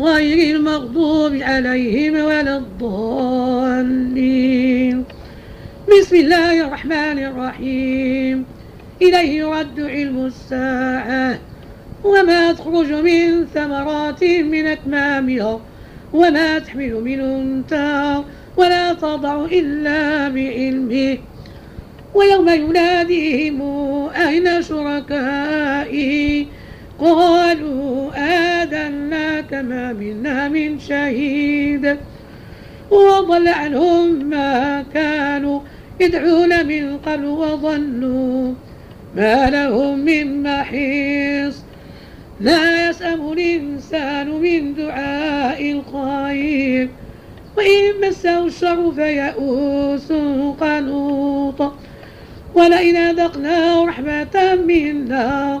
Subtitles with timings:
[0.00, 4.14] غير المغضوب عليهم ولا الضالين.
[5.88, 8.44] بسم الله الرحمن الرحيم.
[9.02, 11.38] إليه يرد علم الساعة.
[12.04, 15.60] وما تخرج من ثمرات من أكمامها
[16.12, 18.24] وما تحمل من أنثى
[18.56, 21.18] ولا تضع إلا بعلمه.
[22.14, 23.62] ويوم يناديهم
[24.08, 26.46] أين شركائي
[26.98, 28.10] قالوا
[28.62, 31.96] آذنا كما منا من شهيد.
[32.90, 35.60] وضل عنهم ما كانوا
[36.00, 38.54] يدعون من قبل وظنوا
[39.16, 41.62] ما لهم من محيص.
[42.40, 46.88] لا يسأم الإنسان من دعاء الخير
[47.56, 50.12] وإن مسه الشر فيئوس
[50.60, 51.72] قنوط.
[52.54, 55.60] ولئن أذقناه رحمة منا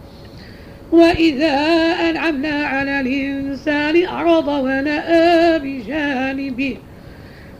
[0.91, 1.57] وإذا
[2.09, 6.77] أنعمنا على الإنسان أعرض ونأى بجانبه.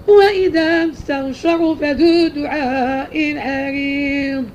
[0.07, 4.45] وإذا مسه الشر فذو دعاء عريض.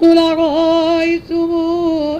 [0.00, 1.50] قل رأيتم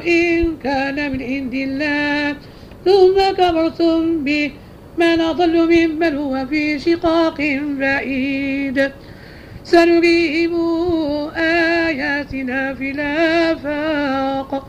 [0.07, 2.37] إن كان من عند الله
[2.85, 4.51] ثم كفرتم به
[4.99, 8.91] من أضل ممن هو في شقاق بعيد.
[9.65, 14.69] سنريهم آياتنا في الآفاق.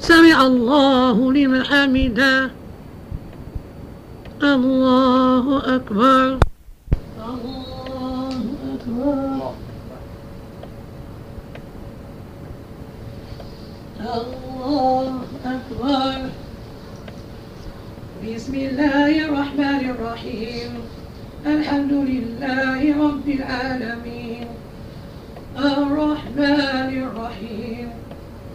[0.00, 2.50] سمع الله لمن حمده.
[4.42, 6.38] الله أكبر.
[7.20, 8.36] الله
[8.74, 9.52] أكبر
[14.00, 16.16] الله أكبر
[18.24, 20.70] بسم الله الرحمن الرحيم.
[21.46, 24.48] الحمد لله رب العالمين.
[25.60, 27.99] الرحمن الرحيم.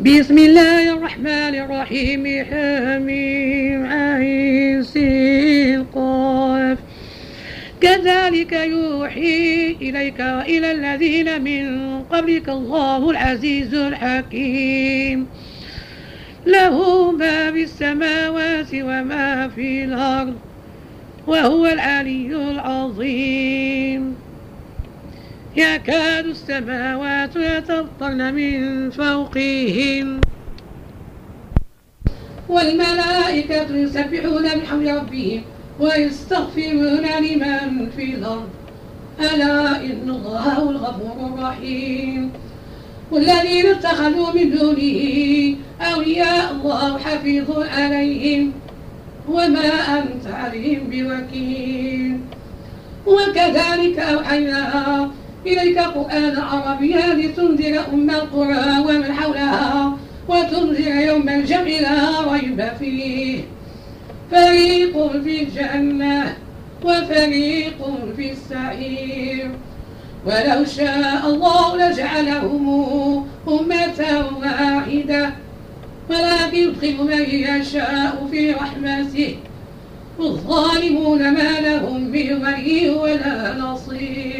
[0.00, 6.78] بسم الله الرحمن الرحيم حميم عين سين قاف.
[7.80, 11.64] كذلك يوحي إليك وإلى الذين من
[12.02, 15.26] قبلك الله العزيز الحكيم.
[16.46, 20.34] له ما في السماوات وما في الأرض
[21.26, 24.29] وهو العلي العظيم.
[25.56, 30.20] يكاد السماوات يتفطرن من فوقهن.
[32.48, 35.42] والملائكة يسبحون بحمد ربهم
[35.80, 38.48] ويستغفرون لمن في الأرض.
[39.20, 42.32] ألا إن الله هو الغفور الرحيم.
[43.10, 48.52] والذين اتخذوا من دونه أولياء الله حفيظ عليهم.
[49.28, 52.20] وما أنت عليهم بوكيل.
[53.06, 55.10] وكذلك أوحينا
[55.46, 59.96] إليك قرآن عربيا لتنذر أم القرى ومن حولها
[60.28, 63.40] وتنذر يوم الجمع لا ريب فيه.
[64.30, 64.94] فريق
[65.24, 66.36] في الجنة
[66.84, 67.78] وفريق
[68.16, 69.50] في السعير.
[70.26, 72.64] ولو شاء الله لجعلهم
[73.48, 74.00] أمة
[74.42, 75.30] واحدة
[76.10, 79.36] ولكن يدخل من يشاء في رحمته.
[80.18, 84.39] والظالمون ما لهم من ولي ولا نصير.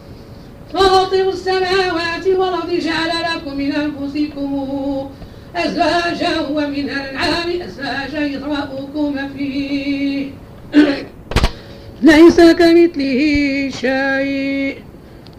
[0.73, 5.09] فاطر السماوات والأرض جعل لكم من أنفسكم
[5.55, 10.29] أزواجا ومن الأنعام أزواجا يضرأكم فيه.
[12.01, 14.75] ليس كمثله شيء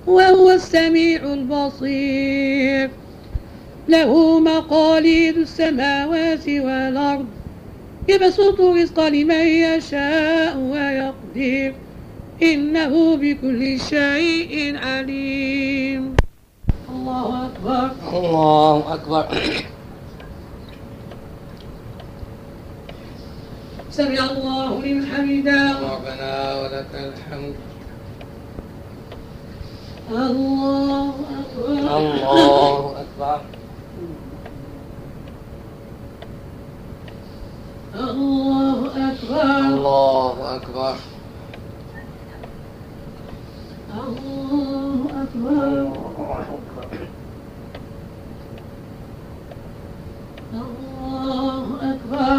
[0.07, 2.91] وهو السميع البصير.
[3.89, 7.27] له مقاليد السماوات والأرض
[8.09, 11.75] يبسط الرزق لمن يشاء ويقدر.
[12.43, 16.17] إنه بكل شيء عليم.
[16.89, 17.91] الله أكبر.
[18.13, 19.27] الله أكبر.
[23.91, 25.71] سمع الله لمن حمده.
[25.95, 27.55] ربنا ولك الحمد.
[30.11, 31.97] الله أكبر.
[31.97, 33.41] الله أكبر.
[37.95, 38.79] الله
[39.13, 39.59] أكبر.
[39.59, 41.12] الله أكبر.
[43.93, 45.93] الله أكبر.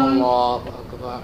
[0.08, 1.20] الله أكبر.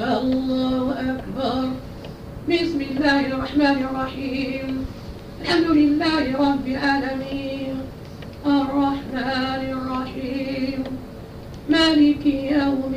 [0.00, 1.62] الله أكبر.
[2.48, 4.86] بسم الله الرحمن الرحيم.
[5.42, 7.76] الحمد لله رب العالمين.
[8.46, 10.78] الرحمن الرحيم.
[11.68, 12.94] مالك يوم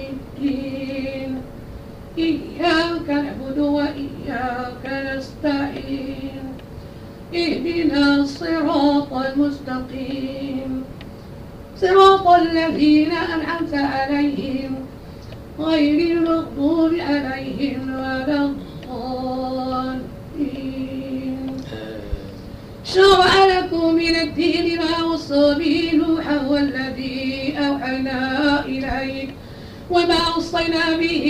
[7.36, 10.84] اهدنا الصراط المستقيم.
[11.82, 14.76] صراط الذين أنعمت عليهم
[15.60, 19.84] غير المغضوب عليهم ولا الضالين.
[22.84, 28.20] شرع لكم من الدين ما وصى به نوحا والذي أوحينا
[28.66, 29.30] إليك
[29.92, 31.26] وما وصينا به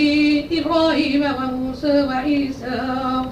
[0.52, 3.24] إبراهيم وموسى وعيسى.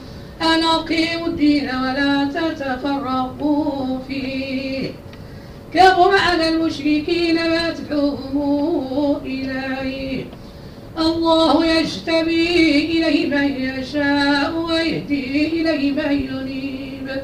[0.43, 4.91] أن أقيموا الدين ولا تتفرقوا فيه.
[5.75, 10.25] كبر على المشركين ما تدعوهم إليه.
[10.99, 12.47] الله يجتبي
[12.85, 17.23] إليه من يشاء ويهدي إليه من ينيب.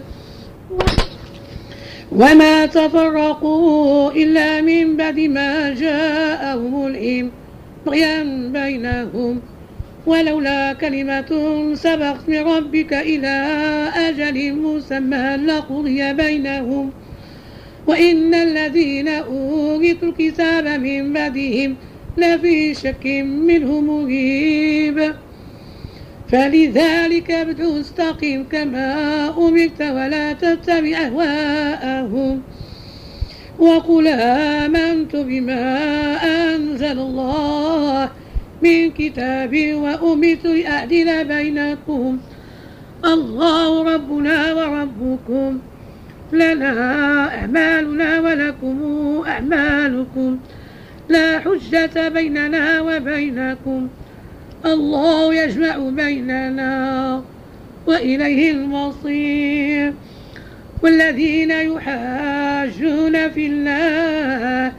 [2.13, 7.31] وما تفرقوا إلا من بعد ما جاءهم العلم
[7.87, 8.23] بغيا
[8.53, 9.41] بينهم
[10.09, 11.31] ولولا كلمة
[11.75, 13.37] سبقت من ربك إلى
[13.95, 16.91] أجل مسمى لقضي بينهم.
[17.87, 21.77] وإن الذين أورثوا الكتاب من بعدهم
[22.17, 23.07] لفي شك
[23.47, 25.15] منه مريب
[26.29, 28.89] فلذلك ابدع استقم كما
[29.39, 32.43] أمرت ولا تتبع أهواءهم.
[33.59, 35.65] وقل آمنت بما
[36.25, 38.11] أنزل الله.
[38.63, 42.19] من كتاب وأمرت لأعدل بينكم.
[43.05, 45.59] الله ربنا وربكم.
[46.33, 46.73] لنا
[47.35, 48.79] أعمالنا ولكم
[49.27, 50.39] أعمالكم.
[51.09, 53.89] لا حجة بيننا وبينكم.
[54.67, 57.23] الله يجمع بيننا
[57.87, 59.93] وإليه المصير.
[60.83, 64.73] والذين يحاجون في الله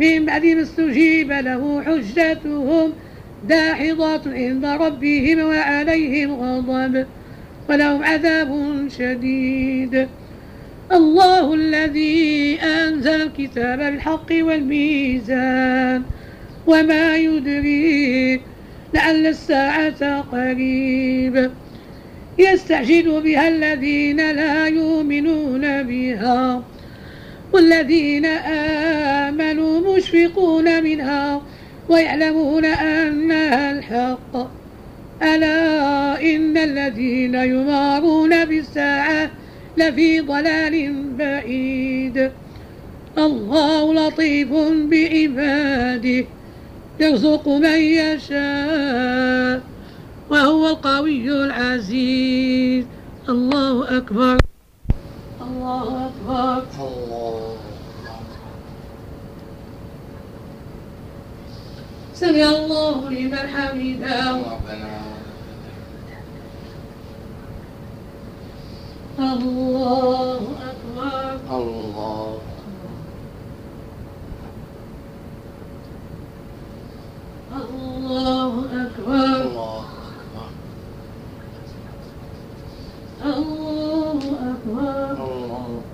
[0.00, 2.92] من بعد ما استجيب له حجتهم
[3.48, 7.06] داحضة عند ربهم وعليهم غضب
[7.68, 10.08] ولهم عذاب شديد.
[10.92, 16.02] الله الذي أنزل الكتاب بالحق والميزان
[16.66, 18.40] وما يدريك
[18.94, 21.50] لعل الساعة قريب.
[22.38, 26.62] يستعجل بها الذين لا يؤمنون بها
[27.52, 28.26] والذين
[29.26, 31.42] آمنوا مشفقون منها
[31.88, 34.36] ويعلمون أنها الحق.
[35.22, 39.30] ألا إن الذين يمارون بالساعة
[39.76, 42.30] لفي ضلال بعيد.
[43.18, 44.48] الله لطيف
[44.90, 46.24] بعباده
[47.00, 49.60] يرزق من يشاء
[50.30, 52.84] وهو القوي العزيز.
[53.28, 54.38] الله أكبر.
[55.40, 56.62] الله أكبر.
[56.78, 57.53] الله.
[62.24, 64.30] سمع الله لمن حمده.
[69.18, 70.40] الله
[70.70, 71.38] أكبر.
[71.58, 72.38] الله.
[77.60, 78.52] الله
[78.82, 79.36] أكبر.
[79.42, 80.48] الله أكبر.
[83.24, 85.24] الله أكبر.
[85.24, 85.93] الله.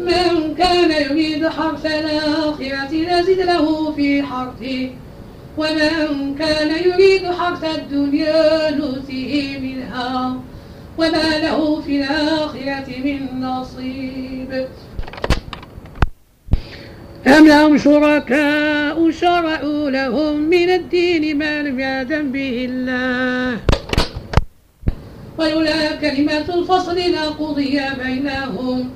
[0.00, 4.90] من كان يريد حرث الآخرة نزد له في حرثه
[5.58, 10.36] ومن كان يريد حرث الدنيا نؤته منها
[10.98, 14.66] وما له في الآخرة من نصيب.
[17.26, 23.60] أم لهم شركاء شرعوا لهم من الدين ما لم يأذن به الله؟
[25.38, 28.90] ولولا كلمة الفصل لقضي بينهم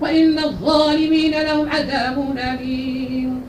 [0.00, 3.42] وإن الظالمين لهم عذاب أليم.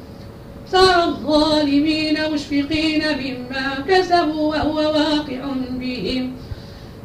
[0.72, 6.32] صار الظالمين مشفقين مما كسبوا وهو واقع بهم.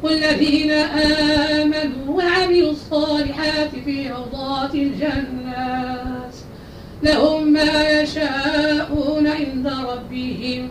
[0.03, 6.10] والذين آمنوا وعملوا الصالحات في روضات الجنات
[7.03, 10.69] لهم ما يشاءون عند ربهم.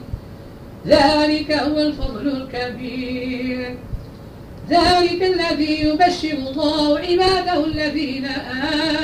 [0.87, 3.79] ذلك هو الفضل الكبير.
[4.71, 8.27] ذلك الذي يبشر الله عباده الذين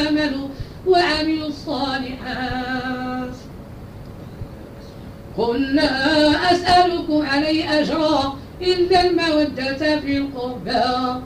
[0.08, 0.48] آمنوا
[0.86, 3.34] وعملوا الصالحات.
[5.38, 11.20] قل لا أسألكم عليه أجرا إلا المودة في القربى.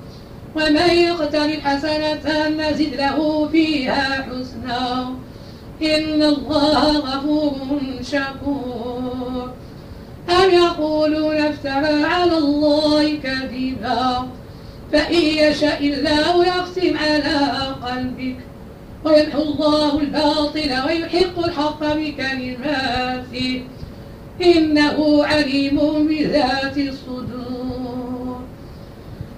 [0.57, 5.14] ومن يقترف حسنة نزد له فيها حسنا.
[5.83, 9.51] إن الله غفور شكور
[10.31, 14.29] أم يقولون افترى على الله كذبا؟
[14.93, 17.39] فإن يشاء الله يختم على
[17.83, 18.37] قلبك.
[19.05, 23.63] ويمحو الله الباطل ويحق الحق بكلماته.
[24.43, 28.41] إنه عليم بذات الصدور.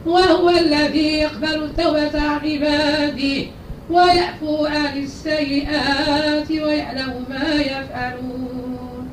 [0.07, 3.47] وهو الذي يقبل التوبة عن عباده.
[3.91, 9.09] ويعفو عن السيئات ويعلم ما يفعلون.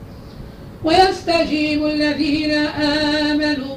[0.84, 3.76] ويستجيب الذين آمنوا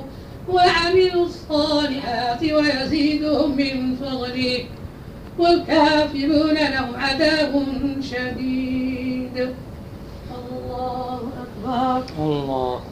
[0.49, 4.64] وعملوا الصالحات ويزيدهم من فضله.
[5.38, 7.66] والكافرون لهم عذاب
[8.00, 9.54] شديد.
[10.30, 12.14] الله أكبر.
[12.18, 12.91] الله.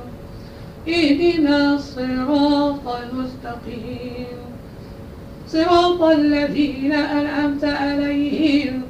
[0.87, 4.27] اهدنا الصراط المستقيم.
[5.47, 8.81] صراط الذين أنعمت عليهم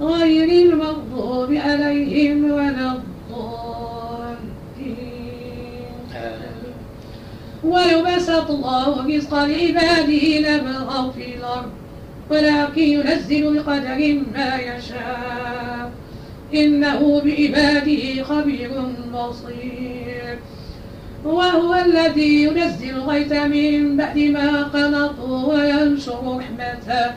[0.00, 3.04] غير المغضوب عليهم ولا الضالين.
[7.64, 11.70] ولو بسط الله الرزق لعباده لبغوا في الأرض
[12.30, 15.90] ولكن ينزل بقدر ما يشاء.
[16.54, 18.70] إنه بعباده خبير
[19.14, 19.83] بصير.
[21.24, 27.12] وهو الذي ينزل الغيث من بعد ما قنطوا وينشر رحمته.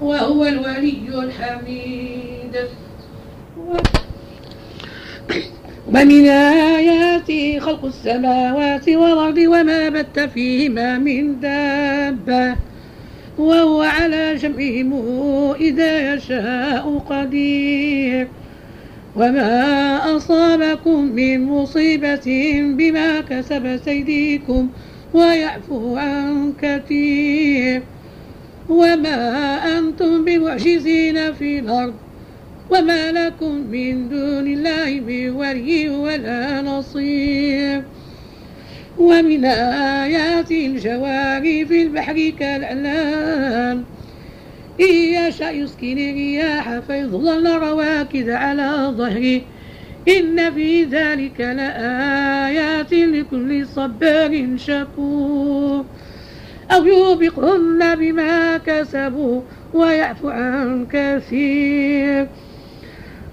[0.00, 2.54] وهو الولي الحميد.
[5.88, 12.56] ومن آياته خلق السماوات والأرض وما بت فيهما من دابة.
[13.38, 14.90] وهو على جمعهم
[15.60, 18.28] إذا يشاء قدير.
[19.18, 22.26] وما أصابكم من مصيبة
[22.76, 24.68] بما كسبت أيديكم
[25.14, 27.82] ويعفو عن كثير.
[28.68, 29.18] وما
[29.78, 31.94] أنتم بمعجزين في الأرض.
[32.70, 37.82] وما لكم من دون الله من ولي ولا نصير.
[38.98, 43.84] ومن آيات الجواري في البحر كالأعلام
[44.80, 49.40] إن يشأ يسكن الرياح فيظلل رواكد على ظهره.
[50.08, 55.84] إن في ذلك لآيات لكل صبار شكور.
[56.70, 59.40] أو يوبقهن بما كسبوا
[59.74, 62.26] ويعفو عن كثير.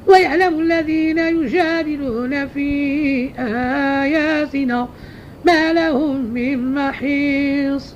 [0.08, 4.90] ويعلم الذين يجادلون في آياتنا
[5.46, 7.96] ما لهم من محيص.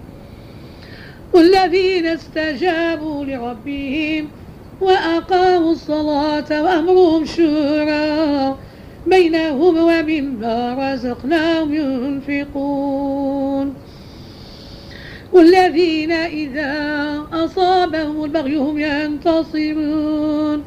[1.61, 4.27] والذين استجابوا لربهم
[4.81, 8.55] وأقاموا الصلاة وأمرهم شورى
[9.07, 13.73] بينهم ومما رزقناهم ينفقون.
[15.33, 20.63] والذين إذا أصابهم البغي هم ينتصرون.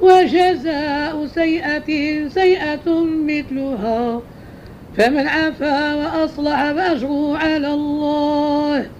[0.00, 4.22] وجزاء سيئة سيئة مثلها
[4.96, 8.99] فمن عفا وأصلح فأجره على الله.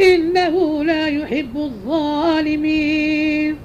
[0.00, 3.56] إنه لا يحب الظالمين.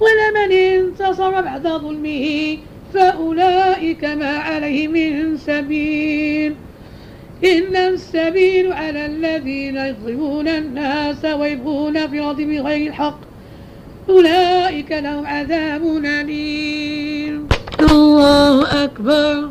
[0.00, 2.58] ولمن انتصر بعد ظلمه
[2.94, 6.54] فأولئك ما عليه من سبيل.
[7.44, 13.20] إن السبيل على الذين يظلمون الناس ويبغون في الأرض بغير الحق
[14.08, 17.48] أولئك لهم عذاب أليم.
[17.80, 19.50] الله أكبر.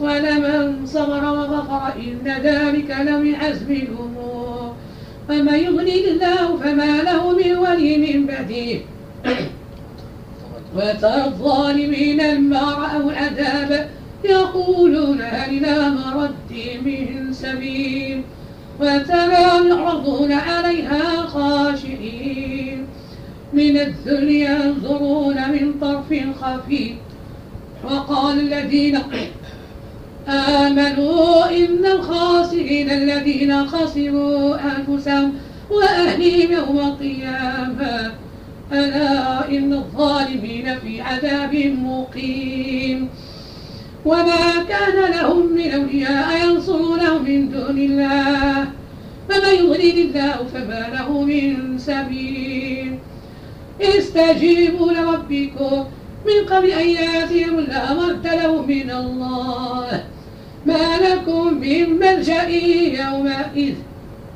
[0.00, 4.74] ولمن صبر وغفر إن ذلك لمن حزم الأمور.
[5.30, 8.80] ومن يضلل الله فما له من ولي من بعده
[10.76, 13.90] وترى الظالمين لما رأوا العذاب
[14.24, 16.52] يقولون هل إلى مرد
[16.84, 18.22] من سبيل.
[18.80, 22.86] وتراهم يعرضون عليها خاشعين.
[23.52, 26.94] من الذل ينظرون من طرف خفي.
[27.84, 28.98] وقال الذين
[30.28, 35.32] آمنوا إن الخاسرين الذين خسروا أنفسهم
[35.70, 38.12] وأهليهم يوم القيامة.
[38.72, 43.08] ألا إن الظالمين في عذاب مقيم.
[44.04, 48.66] وما كان لهم من أولياء ينصرونهم من دون الله.
[49.28, 52.98] فمن يضلل الله فما له من سبيل.
[53.80, 55.84] استجيبوا لربكم
[56.26, 57.56] من قبل أن يأتيهم
[57.98, 60.04] مرد له من الله.
[60.66, 62.48] ما لكم من ملجأ
[63.02, 63.74] يومئذ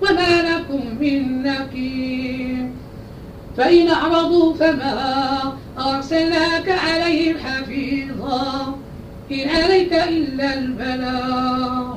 [0.03, 2.70] وما لكم من نكير
[3.57, 8.79] فإن أعرضوا فما أرسلناك عليهم حفيظا.
[9.33, 11.94] إن عليك إلا البلاغ.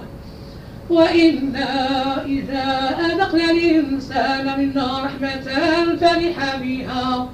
[0.90, 5.42] وإنا إذا أذقنا الإنسان منا رحمة
[6.02, 7.30] فرح بها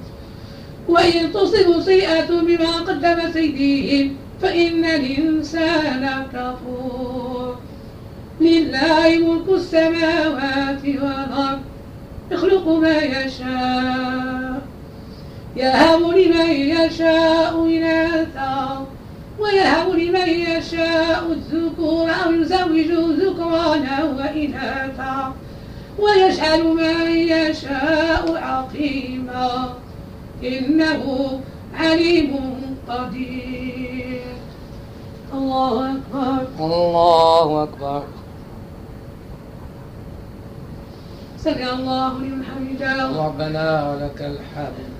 [0.88, 7.56] وإن تصب سيئة بما قدمت أيديهم فإن الإنسان كفور.
[8.40, 11.60] لله ملك السماوات والأرض
[12.30, 14.60] يخلق ما يشاء
[15.56, 18.86] يهب لمن يشاء إناثا
[19.38, 22.90] ويهب لمن يشاء الذكور أو يزوج
[23.20, 25.34] ذكرانا وإناثا
[25.98, 29.74] ويجعل من يشاء عقيما.
[30.44, 31.40] إنه
[31.74, 32.32] عليم
[32.88, 34.22] قدير.
[35.34, 36.46] الله أكبر.
[36.60, 38.02] الله أكبر.
[41.38, 43.26] سمع الله لمن حمده.
[43.26, 44.90] ربنا ولك الحمد.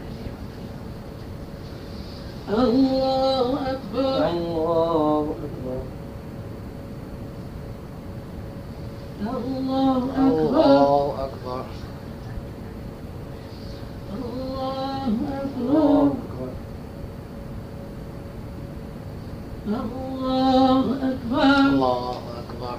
[2.49, 4.29] الله أكبر.
[4.29, 5.83] الله أكبر.
[9.21, 10.19] الله أكبر.
[10.19, 11.65] الله أكبر.
[14.21, 16.13] الله أكبر.
[21.69, 22.79] الله أكبر.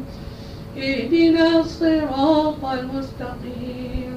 [0.81, 4.13] اهدنا الصراط المستقيم.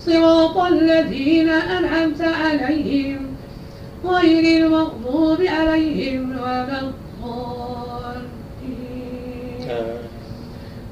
[0.00, 3.26] صراط الذين أنعمت عليهم
[4.04, 6.96] غير المغضوب عليهم ولا الضالين.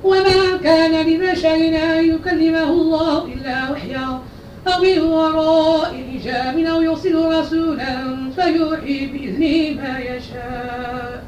[0.04, 4.20] وما كان لبشر أن يكلمه الله إلا وحيا
[4.68, 7.94] أو من وراء حجاب أو يرسل رسولا
[8.36, 11.24] فيوحي بإذنه ما يشاء.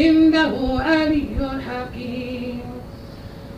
[0.00, 1.26] إنه علي
[1.66, 2.39] حكيم.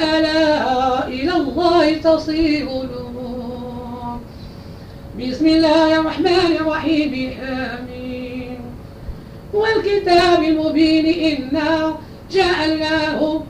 [0.00, 2.68] ألا إلى الله تصير
[5.20, 7.12] بسم الله الرحمن الرحيم.
[7.42, 8.60] آمين.
[9.54, 11.94] والكتاب المبين إنا
[12.32, 13.42] جعلناه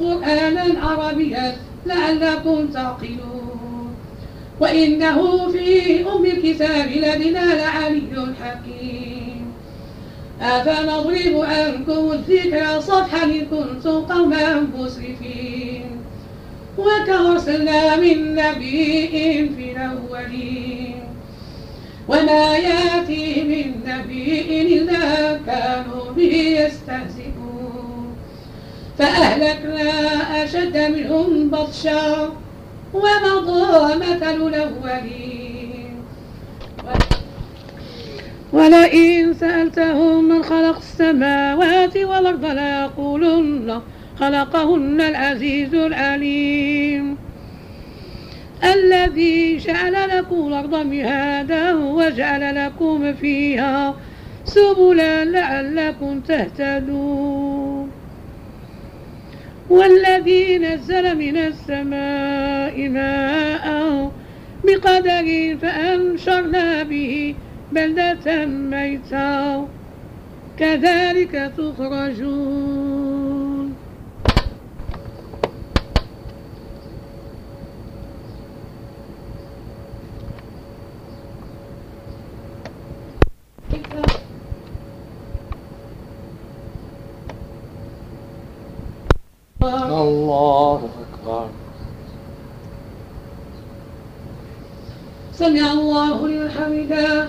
[0.00, 3.94] قرآنا عربيا لعلكم تعقلون.
[4.60, 9.23] وإنه في أم الكتاب لدنا لعلي حكيم.
[10.40, 15.84] أفنضرب عنكم الذكر صفحا إن كنتم قوما مسرفين
[16.78, 19.08] وكم أرسلنا من نبي
[19.56, 20.94] في الأولين
[22.08, 28.16] وما يأتي من نبي إلا كانوا به يستهزئون
[28.98, 29.90] فأهلكنا
[30.44, 32.30] أشد منهم بطشا
[32.94, 36.04] ومضى مثل الأولين
[38.54, 43.80] ولئن سألتهم من خلق السماوات والأرض ليقولن
[44.20, 47.16] خلقهن العزيز العليم.
[48.64, 53.94] الذي جعل لكم الأرض مهادا وجعل لكم فيها
[54.44, 57.90] سبلا لعلكم تهتدون.
[59.70, 63.66] والذي نزل من السماء ماء
[64.64, 67.34] بقدر فأنشرنا به
[67.74, 69.68] بلدة ميتا
[70.58, 72.94] كذلك تخرجون.
[89.62, 91.48] الله أكبر.
[95.32, 97.28] سمع الله لمن حمده.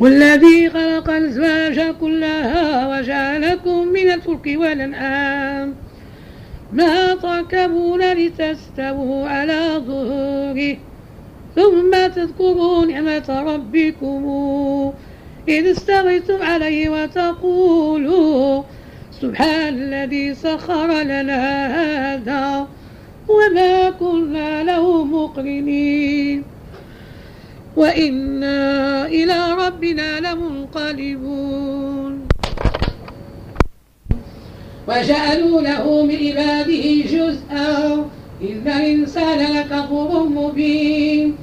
[0.00, 5.74] والذي خلق الأزواج كلها وجعلكم من الفلك والأنعام.
[6.72, 10.76] ما تركبون لتستووا على ظهوره
[11.56, 14.22] ثم تذكروا نعمة ربكم.
[15.48, 18.62] إذ استويتم عليه وتقولوا
[19.20, 22.68] سبحان الذي سخر لنا هذا
[23.28, 26.44] وما كنا له مقرنين.
[27.76, 32.12] وإنا إلى ربنا لمنقلبون.
[34.88, 37.94] وجعلوا له من عباده جزءا.
[38.42, 41.36] إن الإنسان لكفور مبين.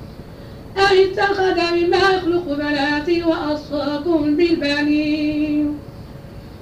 [0.78, 5.78] أن اتخذ مما يخلق بنات وأصفاكم بالبنين.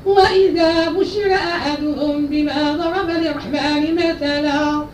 [0.06, 4.86] وإذا بشر أحدهم بما ضرب للرحمن مثلا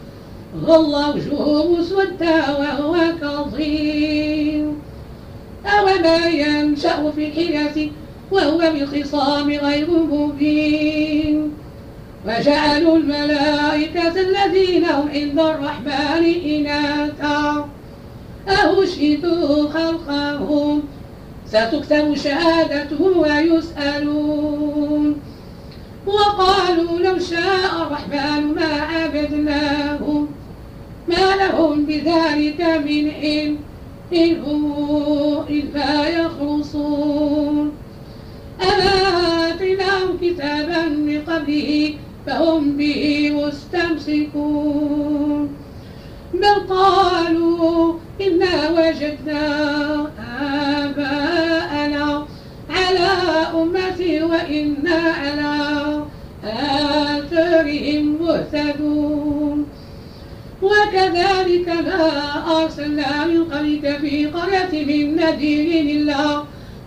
[0.56, 4.31] ظل وجهه مسودا وهو كظيم.
[5.80, 7.90] أوما ينشأ في الحياة
[8.32, 11.54] وهو بالخصام غير مبين.
[12.28, 17.70] وجعلوا الملائكة الذين هم عند الرحمن إناثا.
[18.48, 20.84] أهشهدوا خلقهم؟
[21.48, 25.16] ستكتب شهادتهم ويسألون.
[26.06, 30.28] وقالوا لو شاء الرحمن ما عبدناهم.
[31.08, 33.71] ما لهم بذلك من علم.
[34.13, 34.63] إن هم
[35.50, 37.71] إلا يخرصون
[38.62, 41.93] آتيناهم كتابا من قبله
[42.28, 44.82] فهم به مستمسكون.
[46.34, 49.45] بل قالوا إنا وجدنا
[50.84, 52.26] آباءنا
[52.69, 53.10] على
[53.62, 55.56] أمة وإنا على
[56.43, 59.61] آثارهم مهتدون.
[60.62, 66.43] وكذلك ما أرسلنا من قبلك في قرية من نذير إلا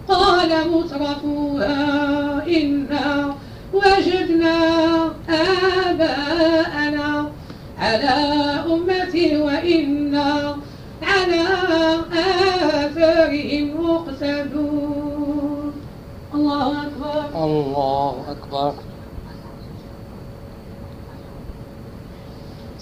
[0.08, 3.34] قال مترفوها إنا
[3.72, 4.56] وجدنا
[5.90, 7.30] آباءنا
[7.78, 8.14] على
[8.66, 10.56] أمة وإنا
[11.02, 11.44] على
[12.84, 15.72] آثارهم مقتدون.
[16.34, 17.44] الله أكبر.
[17.44, 18.74] الله أكبر.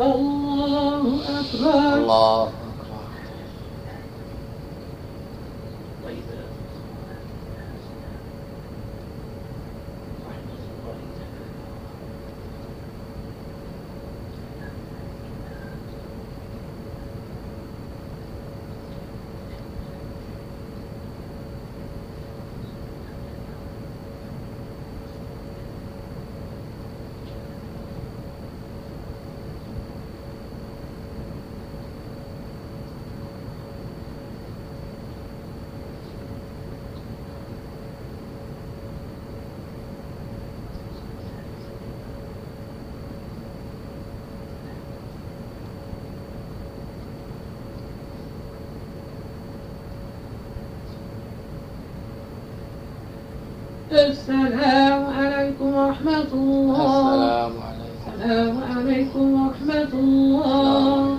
[0.00, 1.94] الله أكبر.
[1.94, 2.48] الله
[53.96, 57.46] السلام عليكم ورحمة الله.
[57.46, 58.04] السلام عليكم.
[58.12, 61.18] السلام عليكم ورحمة الله.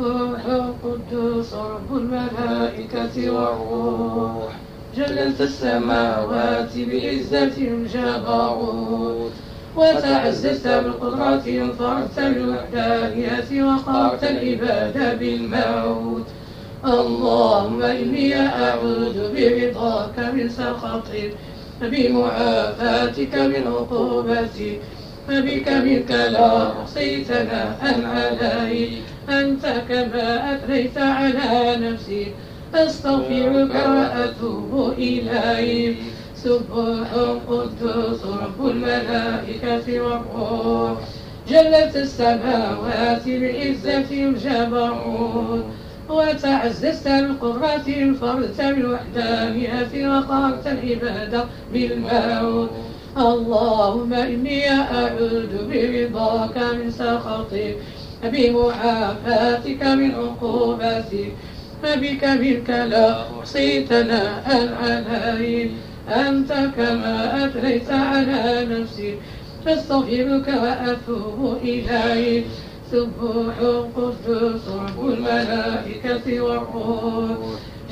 [0.00, 4.52] روح القدوس رب الملائكة والروح.
[4.96, 9.32] جلت السماوات بعزة الجبروت
[9.76, 16.26] وتعززت بالقدرة انفرت بالوحدانية وقرت العباد بالموت.
[16.86, 21.32] اللهم إني أعوذ برضاك من سخطك
[21.82, 24.80] بمعافاتك من عقوبتك
[25.28, 32.26] فبك منك لا أحصي ثناء عليك أنت كما أثنيت على نفسي
[32.74, 35.96] أستغفرك وأتوب إليك.
[36.36, 37.10] سبح
[37.48, 40.98] قدوس رب الملائكة والروح.
[41.48, 45.64] جلت السماوات بعزة الجبروت
[46.08, 52.70] وتعززت بالقدرة انفرت بالوحدانية وقهرت العباد بالموت.
[53.16, 57.76] اللهم إني أعوذ برضاك من سخطك
[58.24, 61.32] بمعافاتك من عقوبتك
[61.82, 64.46] فبك منك لا أحصي ثناء
[64.82, 65.70] عليك
[66.08, 69.14] أنت كما أثنيت على نفسي.
[69.64, 72.44] فاستغفرك وأتوب إليك.
[72.92, 73.54] سبوح
[73.96, 77.38] قدوس رب الملائكة والروح.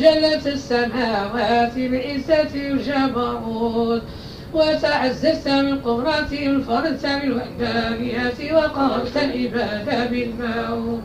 [0.00, 4.02] جلت السماوات بعزة الجبروت.
[4.54, 11.02] وتعززت من قدرة الفرد بالوحدانية وقهرت العباد بالموت.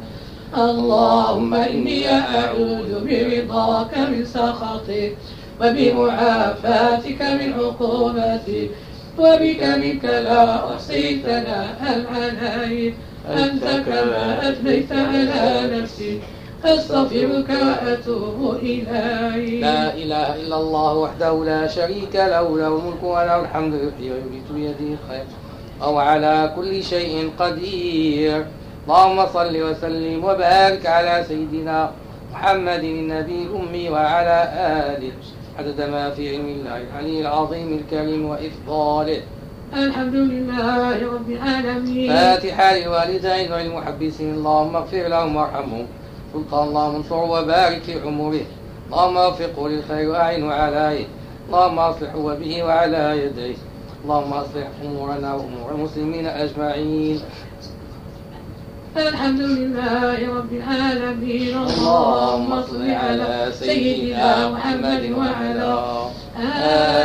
[0.57, 5.17] اللهم إني أعوذ برضاك من سخطك
[5.61, 8.69] وبمعافاتك من عقوبتك.
[9.17, 12.93] وبك منك لا أحصي ثناء عليك
[13.27, 16.19] أنت كما أثنيت على نفسي
[16.65, 23.73] أستغفرك وأتوب إليك لا إله إلا الله وحده لا شريك له له الملك وله الحمد
[23.73, 25.25] يحيي ويميت بيده الخير.
[25.81, 28.45] وهو على كل شيء قدير.
[28.87, 31.91] اللهم صل وسلم وبارك على سيدنا
[32.31, 34.37] محمد النبي الأمي وعلى
[34.97, 35.11] آله.
[35.59, 39.21] عدد ما في علم الله العلي العظيم الكريم وإفضاله.
[39.73, 42.09] الحمد لله رب العالمين.
[42.13, 45.85] فاتحة للوالدين وللمحبسين اللهم اغفر لهم وارحمهم.
[46.33, 48.45] سلطان اللهم انصر وبارك في عمره.
[48.87, 51.05] اللهم وفقه للخير وأعنه عليه.
[51.47, 53.55] اللهم أصلحه به وعلى يديه.
[54.03, 57.21] اللهم أصلح أمورنا وأمور المسلمين أجمعين.
[58.97, 61.57] الحمد لله رب العالمين.
[61.57, 65.73] اللهم صل على سيدنا محمد وعلى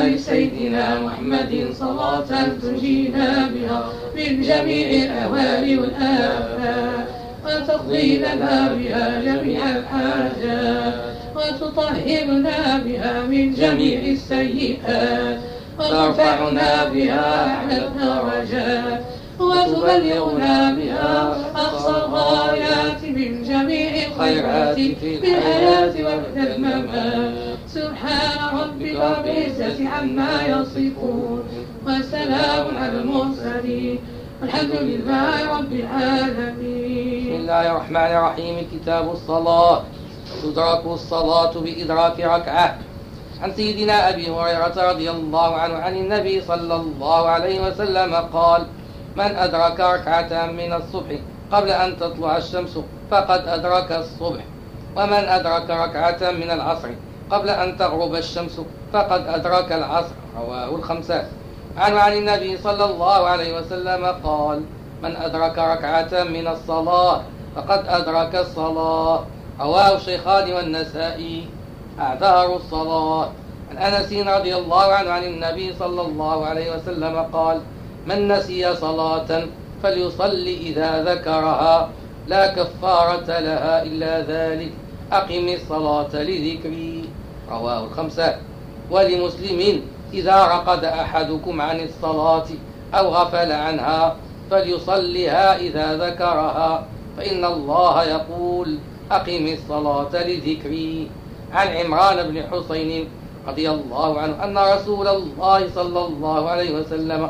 [0.00, 2.30] آل سيدنا محمد صلاة
[2.62, 3.80] تنجينا بها
[4.16, 7.06] من جميع الأهوال والآفات.
[7.44, 10.94] وتقضي لنا بها جميع الحاجات.
[11.36, 15.38] وتطهرنا بها من جميع السيئات.
[15.78, 19.00] وترفعنا بها أعلى الدرجات.
[19.40, 27.34] وتبلغنا بها أقصى الغايات من جميع الخيرات في الحياة وبعد الممات.
[27.68, 31.42] سبحان ربك رب العزة عما يصفون.
[31.86, 33.98] وسلام على المرسلين.
[34.42, 38.66] الحمد لله رب بسم العالمين الله الرحمن الرحيم.
[38.72, 39.82] كتاب الصلاة.
[40.42, 42.78] تدرك الصلاة بإدراك ركعة.
[43.42, 48.66] عن سيدنا أبي هريرة رضي الله عنه عن النبي صلى الله عليه وسلم قال
[49.16, 51.18] من أدرك ركعة من الصبح
[51.52, 52.78] قبل أن تطلع الشمس
[53.10, 54.44] فقد أدرك الصبح.
[54.96, 56.88] ومن أدرك ركعة من العصر
[57.30, 58.60] قبل أن تغرب الشمس
[58.92, 60.14] فقد أدرك العصر.
[60.36, 61.24] رواه الخمسة.
[61.76, 64.62] عن عن النبي صلى الله عليه وسلم قال
[65.02, 67.22] من أدرك ركعة من الصلاة
[67.56, 69.24] فقد أدرك الصلاة
[69.60, 71.48] رواه الشيخان والنسائي.
[72.00, 73.28] أعتهر الصلاة.
[73.70, 77.60] عن أنس رضي الله عنه عن النبي صلى الله عليه وسلم قال
[78.06, 79.46] من نسي صلاة
[79.82, 81.88] فليصلي إذا ذكرها
[82.28, 84.72] لا كفارة لها إلا ذلك.
[85.12, 87.04] أقم الصلاة لذكري.
[87.50, 88.36] رواه الخمسة.
[88.90, 89.82] ولمسلم
[90.14, 92.46] إذا رقد أحدكم عن الصلاة
[92.94, 94.16] أو غفل عنها
[94.50, 96.86] فليصلها إذا ذكرها
[97.16, 98.78] فإن الله يقول
[99.10, 101.10] أقم الصلاة لذكري.
[101.52, 103.08] عن عمران بن حسين
[103.48, 107.28] رضي الله عنه أن رسول الله صلى الله عليه وسلم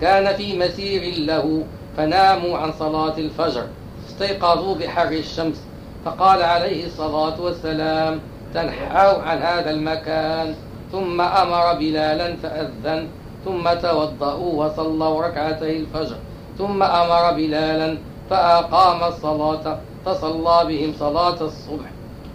[0.00, 1.64] كان في مسير له
[1.96, 3.66] فناموا عن صلاة الفجر
[4.08, 5.62] استيقظوا بحر الشمس
[6.04, 8.20] فقال عليه الصلاة والسلام
[8.54, 10.54] تنحوا عن هذا المكان.
[10.92, 13.08] ثم أمر بلالا فأذن
[13.44, 16.16] ثم توضأوا وصلوا ركعتي الفجر
[16.58, 17.98] ثم أمر بلالا
[18.30, 21.90] فأقام الصلاة فصلى بهم صلاة الصبح.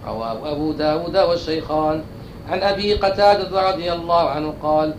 [0.06, 2.02] رواه أبو داود والشيخان.
[2.50, 4.94] عن أبي قتادة رضي الله عنه قال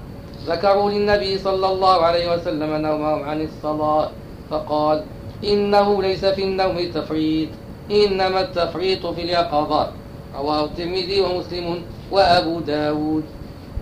[0.45, 4.09] ذكروا للنبي صلى الله عليه وسلم نومهم عن الصلاة
[4.49, 5.03] فقال
[5.43, 7.49] إنه ليس في النوم تفريط
[7.91, 9.87] إنما التفريط في اليقظة.
[10.35, 13.23] رواه الترمذي ومسلم وأبو داود.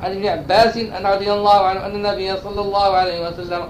[0.04, 3.62] عن ابن عباس أن رضي الله عنه أن النبي صلى الله عليه وسلم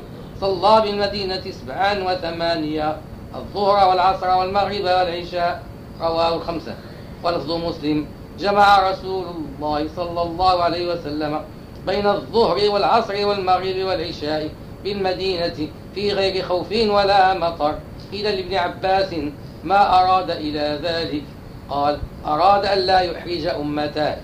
[0.41, 2.97] صلى بالمدينة سبعا وثمانية
[3.35, 5.63] الظهر والعصر والمغرب والعشاء.
[6.01, 6.75] رواه الخمسة.
[7.23, 8.05] ولفظ مسلم
[8.39, 11.41] جمع رسول الله صلى الله عليه وسلم
[11.88, 14.49] بين الظهر والعصر والمغرب والعشاء
[14.84, 17.75] بالمدينة في غير خوف ولا مطر.
[18.11, 19.15] قيل لابن عباس
[19.63, 21.23] ما أراد إلى ذلك؟
[21.69, 24.15] قال أراد أن لا يحرج أمته.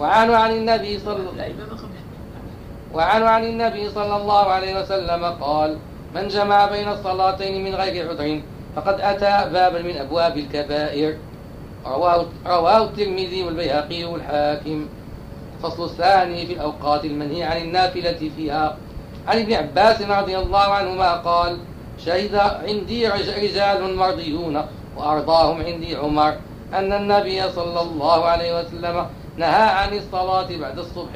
[0.00, 1.54] وعن عن النبي صلى
[2.94, 5.78] وعن عن النبي صلى الله عليه وسلم قال
[6.14, 8.40] من جمع بين الصلاتين من غير عذر
[8.76, 11.16] فقد أتى بابا من أبواب الكبائر.
[11.88, 14.86] رواه, رواه الترمذي والبيهقي والحاكم.
[15.56, 18.76] الفصل الثاني في الأوقات المنهي عن النافلة فيها.
[19.26, 21.58] عن ابن عباس رضي الله عنهما قال
[21.98, 24.62] شهد عندي رجال مرضيون
[24.96, 26.34] وأرضاهم عندي عمر
[26.74, 29.06] أن النبي صلى الله عليه وسلم
[29.36, 31.12] نهى عن الصلاة بعد الصبح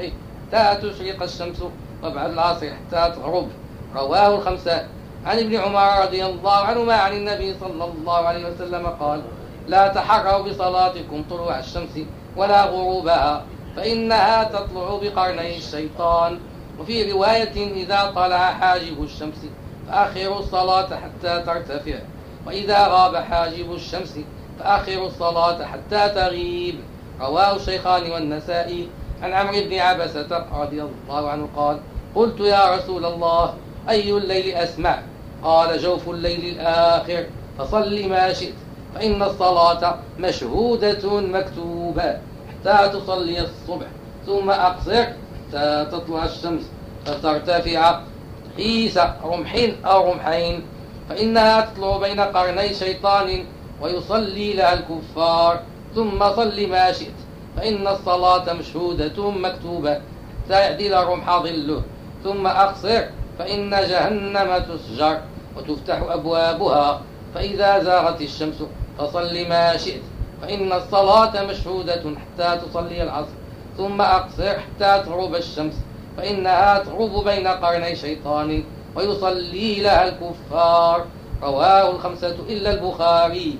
[0.52, 1.62] حتى تشرق الشمس
[2.04, 3.48] وبعد العصر حتى تغرب.
[3.96, 4.86] رواه الخمسة.
[5.26, 9.22] عن ابن عمر رضي الله عنهما عن النبي صلى الله عليه وسلم قال
[9.68, 12.00] لا تحروا بصلاتكم طلوع الشمس
[12.36, 13.44] ولا غروبها
[13.76, 16.38] فإنها تطلع بقرني الشيطان.
[16.80, 19.46] وفي رواية إذا طلع حاجب الشمس
[19.88, 21.98] فأخروا الصلاة حتى ترتفع
[22.46, 24.18] وإذا غاب حاجب الشمس
[24.58, 26.74] فأخروا الصلاة حتى تغيب.
[27.20, 28.88] رواه الشيخان والنسائي
[29.22, 31.80] عن عمرو بن عبسة رضي الله عنه قال
[32.14, 33.54] قلت يا رسول الله
[33.88, 35.02] أي الليل أسمع؟
[35.44, 37.26] قال جوف الليل الآخر
[37.58, 38.54] فصل ما شئت.
[38.94, 42.18] فإن الصلاة مشهودة مكتوبة
[42.50, 43.86] حتى تصلي الصبح
[44.26, 46.62] ثم أقصر حتى تطلع الشمس
[47.06, 48.00] فترتفع
[48.58, 50.62] قيس رمح أو رمحين
[51.08, 53.44] فإنها تطلع بين قرني شيطان
[53.82, 55.60] ويصلي لها الكفار
[55.94, 57.14] ثم صل ما شئت
[57.56, 59.94] فإن الصلاة مشهودة مكتوبة
[60.44, 61.82] حتى يعدل الرمح ظله
[62.24, 63.02] ثم أقصر
[63.38, 65.20] فإن جهنم تسجر
[65.56, 67.00] وتفتح أبوابها
[67.34, 68.62] فإذا زاغت الشمس
[69.00, 70.02] فصل ما شئت.
[70.42, 73.36] فإن الصلاة مشهودة حتى تصلي العصر
[73.76, 75.74] ثم أقصر حتى تغرب الشمس
[76.16, 78.64] فإنها تغرب بين قرني شيطان
[78.96, 81.06] ويصلي لها الكفار.
[81.42, 83.58] رواه الخمسة إلا البخاري.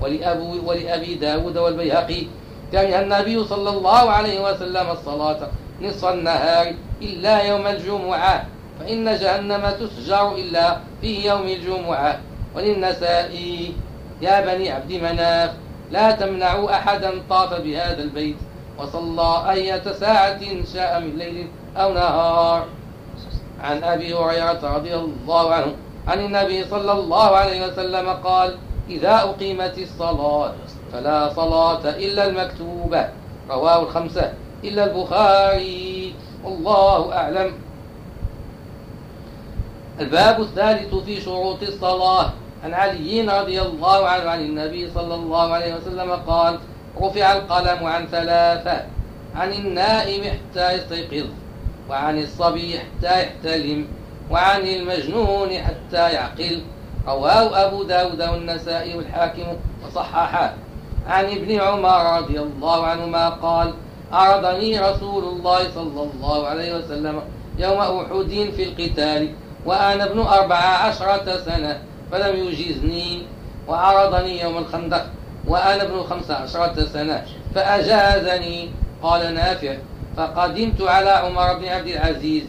[0.00, 2.26] ولأبو ولأبي داود والبيهقي.
[2.72, 5.48] كره النبي صلى الله عليه وسلم الصلاة
[5.82, 8.46] نصف النهار إلا يوم الجمعة
[8.80, 12.20] فإن جهنم تسجر إلا في يوم الجمعة.
[12.54, 13.74] وللنسائي
[14.22, 15.50] يا بني عبد مناف
[15.90, 18.36] لا تمنعوا أحدا طاف بهذا البيت
[18.78, 20.40] وصلى أية ساعة
[20.74, 22.66] شاء من ليل أو نهار.
[23.60, 25.72] عن أبي هريرة رضي الله عنه
[26.08, 28.56] عن النبي صلى الله عليه وسلم قال
[28.88, 30.52] إذا أقيمت الصلاة
[30.92, 33.08] فلا صلاة إلا المكتوبة
[33.50, 34.32] رواه الخمسة
[34.64, 36.14] إلا البخاري
[36.44, 37.52] والله أعلم.
[40.00, 42.30] الباب الثالث في شروط الصلاة.
[42.64, 46.58] عن علي رضي الله عنه عن النبي صلى الله عليه وسلم قال
[47.00, 48.84] رفع القلم عن ثلاثة
[49.36, 51.26] عن النائم حتى يستيقظ
[51.90, 53.86] وعن الصبي حتى يحتلم
[54.30, 56.62] وعن المجنون حتى يعقل.
[57.06, 59.46] رواه أبو داود والنسائي والحاكم
[59.86, 60.54] وصححه.
[61.06, 63.74] عن ابن عمر رضي الله عنهما قال
[64.12, 67.22] أعرضني رسول الله صلى الله عليه وسلم
[67.58, 69.34] يوم أحد في القتال
[69.66, 71.82] وأنا ابن أربع عشرة سنة.
[72.12, 73.22] فلم يجيزني
[73.68, 75.06] وعرضني يوم الخندق
[75.46, 78.70] وأنا ابن خمس عشرة سنة فأجازني.
[79.02, 79.76] قال نافع
[80.16, 82.42] فقدمت على عمر بن عبد العزيز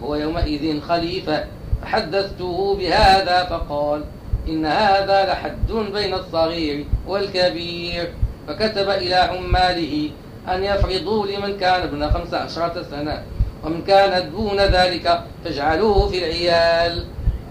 [0.00, 1.44] وهو يومئذ خليفة
[1.82, 4.04] فحدثته بهذا فقال
[4.48, 8.12] إن هذا لحد بين الصغير والكبير.
[8.48, 10.10] فكتب إلى عماله
[10.48, 13.22] أن يفرضوا لمن كان ابن خمس عشرة سنة
[13.64, 17.04] ومن كان دون ذلك فاجعلوه في العيال.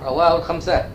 [0.05, 0.85] رواه الخمسة.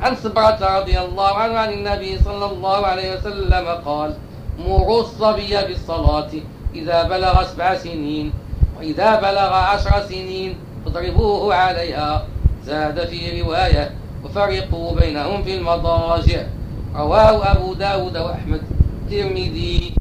[0.00, 4.14] عن سبرة رضي الله عنه عن النبي صلى الله عليه وسلم قال
[4.58, 6.30] مروا الصبي بالصلاة
[6.74, 8.32] إذا بلغ سبع سنين
[8.78, 12.26] وإذا بلغ عشر سنين فاضربوه عليها.
[12.64, 13.90] زاد في رواية
[14.24, 16.42] وفرقوا بينهم في المضاجع.
[16.94, 18.62] رواه أبو داود وأحمد
[19.02, 19.94] الترمذي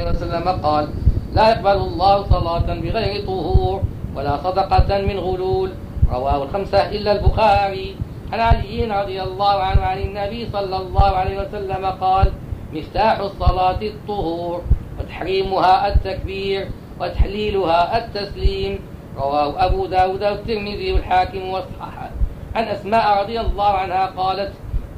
[0.00, 0.88] عليه وسلم قال
[1.34, 3.82] لا يقبل الله صلاة بغير طهور
[4.16, 5.70] ولا صدقة من غلول.
[6.12, 7.96] رواه الخمسة إلا البخاري.
[8.32, 12.32] عن علي رضي الله عنه عن النبي صلى الله عليه وسلم قال
[12.72, 14.62] مفتاح الصلاة الطهور
[14.98, 16.68] وتحريمها التكبير
[17.00, 18.78] وتحليلها التسليم.
[19.16, 22.10] رواه أبو داود والترمذي والحاكم والصحاح.
[22.54, 24.52] عن أسماء رضي الله عنها قالت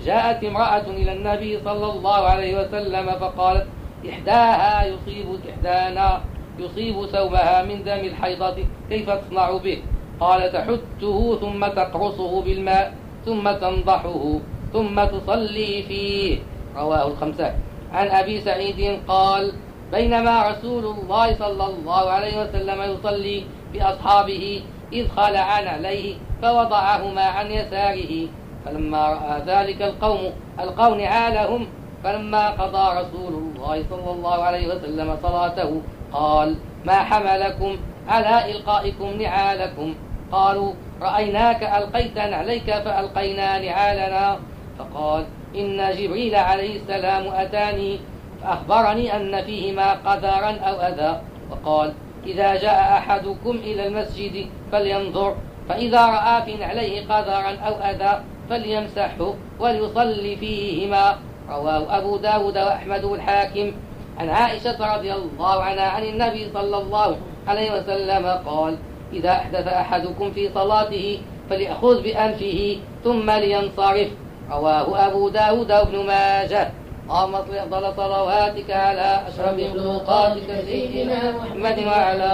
[0.04, 3.66] جاءت امرأة إلى النبي صلى الله عليه وسلم فقالت
[4.08, 6.20] إحداها يصيب إحدانا
[6.58, 8.56] يصيب ثوبها من دم الحيضة
[8.90, 9.78] كيف تصنع به؟
[10.20, 12.94] قال تحته ثم تقرصه بالماء
[13.26, 14.38] ثم تنضحه
[14.72, 16.38] ثم تصلي فيه.
[16.76, 17.54] رواه الخمسة.
[17.92, 19.52] عن أبي سعيد قال
[19.92, 28.28] بينما رسول الله صلى الله عليه وسلم يصلي بأصحابه إذ خلع عليه فوضعهما عن يساره
[28.64, 31.66] فلما رأى ذلك القوم ألقوا نعالهم
[32.04, 35.82] فلما قضى رسول الله صلى الله عليه وسلم صلاته
[36.12, 37.76] قال ما حملكم
[38.08, 39.94] على إلقائكم نعالكم؟
[40.32, 40.72] قالوا
[41.02, 44.38] رأيناك ألقيت نعليك فألقينا نعالنا
[44.78, 45.24] فقال
[45.56, 48.00] إن جبريل عليه السلام أتاني
[48.42, 51.92] فأخبرني أن فيهما قذرا أو أذى وقال
[52.26, 55.36] إذا جاء أحدكم إلى المسجد فلينظر
[55.68, 61.16] فإذا رأى في نعليه قذرا أو أذى فليمسحه وليصلي فيهما
[61.52, 63.72] رواه أبو داود وأحمد الحاكم
[64.18, 67.16] عن عائشة رضي الله عنها عن النبي صلى الله
[67.48, 68.76] عليه وسلم قال
[69.12, 74.08] إذا أحدث أحدكم في صلاته فليأخذ بأنفه ثم لينصرف.
[74.50, 76.70] رواه أبو داود وابن ماجه.
[77.02, 82.32] اللهم افضل صلواتك على أشرف مخلوقاتك سيدنا محمد وعلى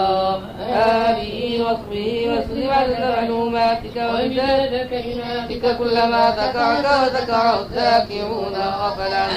[1.08, 9.30] آله وصحبه وسلم على معلوماتك وامداد كلماتك كلما ذكرك وذكره الذاكرون غفل عن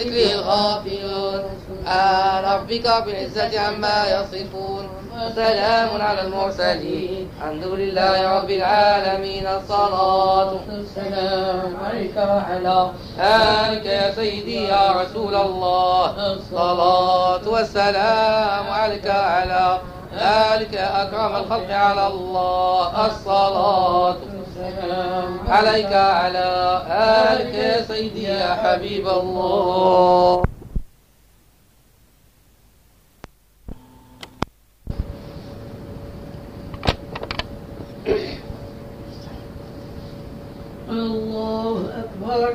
[0.00, 1.40] ذكره الغافلون.
[1.68, 4.84] سبحان ربك رب العزة عما يصفون.
[5.18, 7.28] وسلام على المرسلين.
[7.38, 9.46] الحمد لله رب العالمين.
[9.46, 12.90] الصلاة السلام عليك وعلى
[13.20, 16.32] آلك يا سيدي يا رسول الله.
[16.32, 19.78] الصلاة والسلام عليك على
[20.74, 23.06] يا أكرم الخلق على الله.
[23.06, 24.16] الصلاة
[25.48, 30.42] عليك على آلك يا سيدي يا حبيب الله.
[40.90, 42.54] الله أكبر.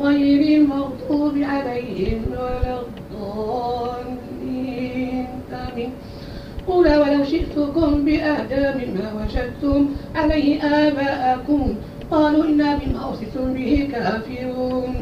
[0.00, 4.20] غير المغضوب عليهم ولا الضالين.
[5.52, 5.90] آمين.
[6.66, 11.74] قل ولو جئتكم بأهدى مما وجدتم عليه آباءكم؟
[12.10, 14.94] قالوا إنا بما أرسلتم به كافرون.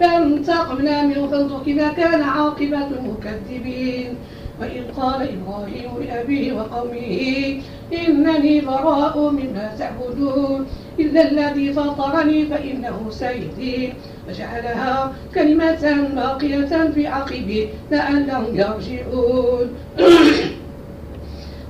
[0.00, 4.14] فانتقمنا منه فانظر كيف كان عاقبة المكذبين.
[4.60, 10.66] وإذ قال إبراهيم لأبيه وقومه إنني براء مما تعبدون
[10.98, 13.94] إلا الذي فطرني فإنه سيهدين.
[14.28, 19.68] فجعلها كلمة باقية في عقبه لعلهم يرجعون.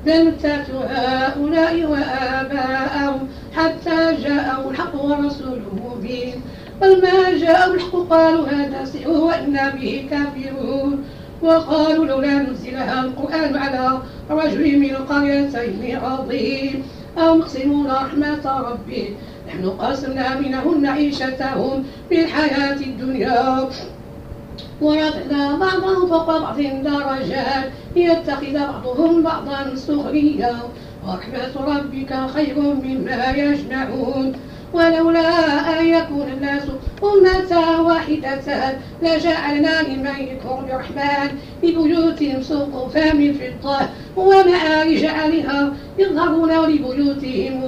[0.06, 6.34] بل هؤلاء وآباءهم حتى جاءهم الحق ورسول مبين
[6.82, 11.04] ولما جاءهم الحق قالوا هذا سحر وإنا به كافرون.
[11.44, 13.98] وقالوا لولا نزل هذا القرآن على
[14.30, 16.82] رجل من القريتين عظيم.
[17.18, 19.08] أو يقسمون رحمة ربه
[19.48, 23.68] نحن قسمنا بينهم معيشتهم في الحياة الدنيا.
[24.80, 27.64] ورفعنا بعضهم فوق بعض درجات
[27.96, 30.54] ليتخذ بعضهم بعضا سخريا.
[31.06, 34.32] ورحمة ربك خير مما يجمعون.
[34.74, 36.62] ولولا أن يكون الناس
[37.02, 43.78] أمة واحدة لجعلنا لمن يكفر بالرحمن لبيوتهم سقفا من فضة
[44.16, 47.62] ومعارج عليها يظهرون لبيوتهم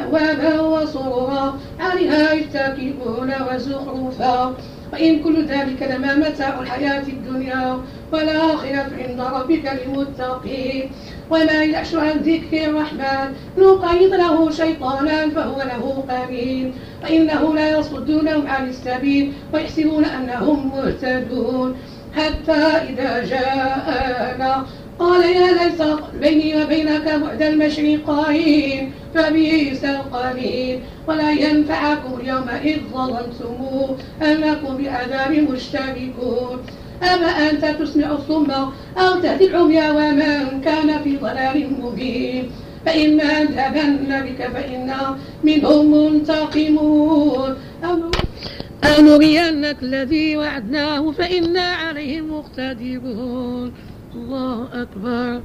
[0.00, 4.54] أبوابا وسررا عليها يتكئون وزخرفا.
[4.92, 7.80] وإن كل ذلك لما متاع الحياة الدنيا
[8.12, 10.90] والآخرة عند ربك للمتقين.
[11.32, 18.68] وما يعش عن ذكر الرحمن نقيض له شيطانا فهو له قرين فإنه لا يصدونهم عن
[18.68, 21.76] السبيل ويحسبون أنهم مهتدون
[22.16, 24.66] حتى إذا جاءنا
[24.98, 25.82] قال يا ليس
[26.20, 36.62] بيني وبينك بعد المشرقين فبئس القرين ولا ينفعكم اليوم إذ ظلمتم أنكم بعذاب مشتركون
[37.02, 38.50] أما أنت تسمع الصم
[38.96, 42.50] أو تهدي العمي ومن كان في ضلال مبين.
[42.86, 47.56] فإما نذهبن بك فإنا منهم منتقمون.
[47.84, 53.72] أو نرينك الذي وعدناه فإنا عليهم مقتدرون.
[54.14, 55.40] الله أكبر.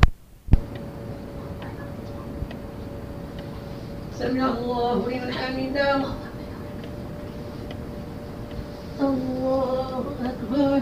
[4.20, 6.02] سمع الله لمن حمده.
[9.02, 10.82] الله أكبر.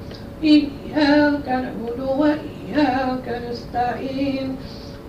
[0.43, 4.55] إياك نعبد وإياك نستعين.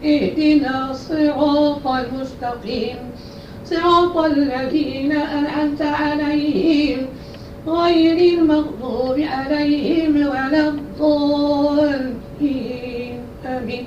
[0.05, 2.97] اهدنا الصراط المستقيم.
[3.65, 7.07] صراط الذين أنعمت عليهم.
[7.67, 12.03] غير المغضوب عليهم ولا الضالين.
[13.47, 13.87] آمين.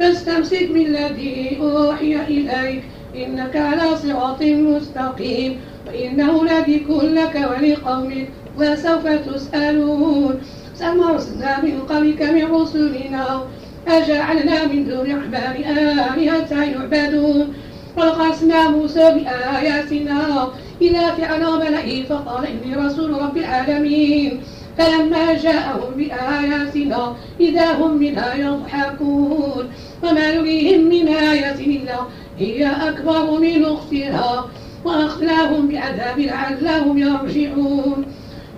[0.00, 2.82] فاستمسك بالذي أوحي إليك.
[3.16, 5.60] إنك على صراط مستقيم.
[5.86, 8.28] وإنه لذكر لك ولقومك.
[8.58, 10.40] وسوف تسألون.
[10.82, 13.42] ثم أرسلنا من قبلك من رسلنا
[13.88, 17.54] أجعلنا من دون الرحمن آلهة يعبدون
[17.96, 20.48] ولقسنا موسى بآياتنا
[20.82, 24.40] إلى فرعون وملئه فقال إني رسول رب العالمين
[24.78, 29.64] فلما جاءهم بآياتنا إذا هم منها يضحكون
[30.02, 31.96] وما نريهم من آية إلا
[32.38, 34.48] هي أكبر من أختها
[34.84, 38.04] وأخلاهم بعذاب لعلهم يرجعون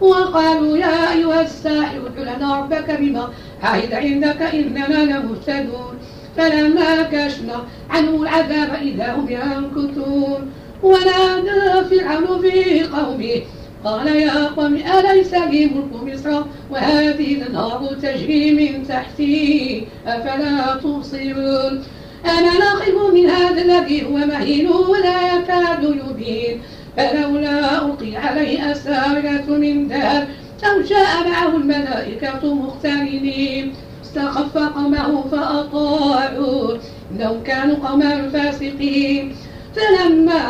[0.01, 3.29] وقالوا يا أيها الساحر ادع لنا ربك بما
[3.63, 5.95] عهد عندك إننا لمهتدون.
[6.37, 10.53] فلما كشنا عنه العذاب إذا هم ينكثون.
[10.83, 13.43] ونادى فرعون في قومه.
[13.85, 19.87] قال يا قوم أليس لي ملك مصر؟ وهذه النار تجري من تحتي.
[20.07, 21.85] أفلا تبصرون؟
[22.25, 26.61] أنا ناخذ من هذا الذي هو مهين ولا يكاد يبين.
[26.97, 30.29] فلولا ألقي عليه أساورة من ذهب
[30.65, 33.73] أو جاء معه الملائكة مختلين
[34.03, 36.77] استخف قومه فأطاعوا
[37.11, 39.37] إنهم كانوا قوما فاسقين
[39.77, 40.41] فلما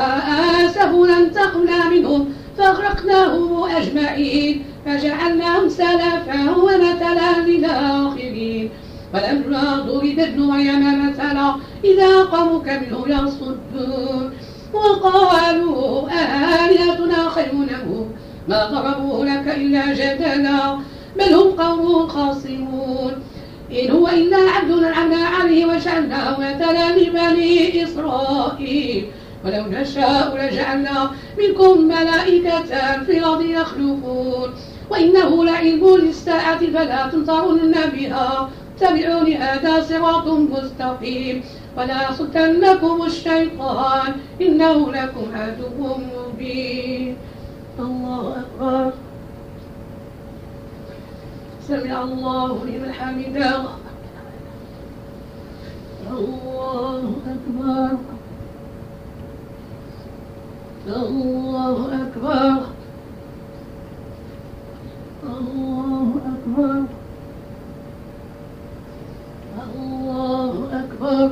[0.67, 2.29] آسفوا انتقمنا منهم
[2.59, 4.65] فأغرقناهم أجمعين.
[4.87, 8.71] فجعلناهم سلفا ومثلا للآخرين.
[9.15, 14.31] ولما ضرب ابن مريم مثلا إذا قومك منه يصدون
[14.75, 16.09] وقالوا
[16.65, 18.07] آلهتنا خير له.
[18.49, 20.79] ما ضربوه لك إلا جدلا.
[21.19, 23.13] بل هم قوم خاصمون.
[23.73, 29.07] إن هو إلا عبد أنعمنا عليه وجعلناه مثلا لبني إسرائيل.
[29.45, 32.61] ولو نشاء لجعلنا منكم ملائكة
[33.07, 34.49] في الأرض يخلفون.
[34.91, 38.51] وإنه لعلم للساعة فلا تمترن بها.
[38.77, 41.43] اتبعوني هذا صراط مستقيم.
[41.77, 47.17] ولا يصدنكم الشيطان إنه لكم عدو مبين.
[47.79, 48.93] الله أكبر.
[51.69, 53.61] سمع الله لمن حمده.
[56.11, 57.99] الله أكبر.
[60.87, 62.61] الله أكبر.
[65.25, 67.04] الله أكبر.
[69.55, 71.31] الله أكبر.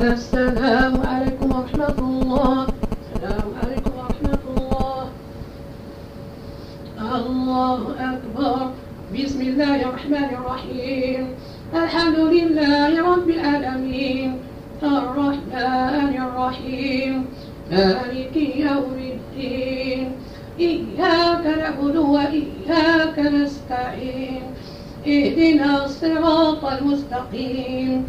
[0.00, 2.66] السلام عليكم ورحمة الله.
[3.14, 5.02] السلام عليكم ورحمة الله.
[7.00, 7.80] الله
[8.12, 8.58] أكبر.
[9.14, 11.22] بسم الله الرحمن الرحيم.
[11.74, 14.38] الحمد لله رب العالمين
[14.82, 17.26] الرحمن الرحيم
[17.70, 20.12] مالك يوم الدين
[20.60, 24.42] إياك نعبد وإياك نستعين
[25.06, 28.08] اهدنا الصراط المستقيم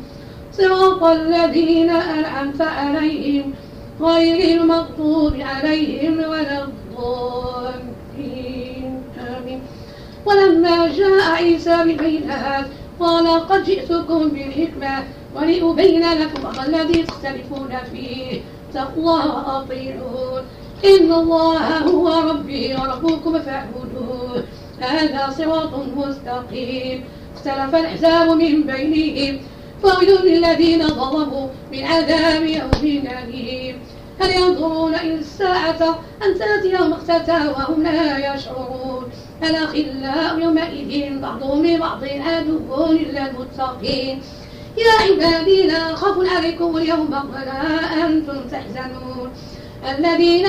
[0.53, 3.53] صراط الذين أنعمت عليهم
[4.01, 8.01] غير المغضوب عليهم ولا الضالين
[9.37, 9.61] آمين.
[10.25, 12.65] ولما جاء عيسى بالبينات
[13.01, 15.03] قال قد جئتكم بالحكمة
[15.35, 18.41] ولأبين لكم الذي تختلفون فيه.
[18.69, 20.41] اتقوا الله وأطيعون
[20.85, 24.43] إن الله هو ربي وربكم فاعبدوه
[24.79, 27.03] هذا صراط مستقيم.
[27.35, 29.39] اختلف الأحزاب من بينهم.
[29.83, 33.75] فويل للذين ظلموا من عذاب يوم أليم.
[34.21, 39.03] هل ينظرون إلى الساعة أن تأتيهم اختتى وهم لا يشعرون.
[39.43, 44.21] الأخلاء يومئذ بعضهم لبعض عدو إلا المتقين.
[44.77, 47.61] يا عبادي لا خوف عليكم اليوم ولا
[48.05, 49.31] أنتم تحزنون.
[49.97, 50.45] الذين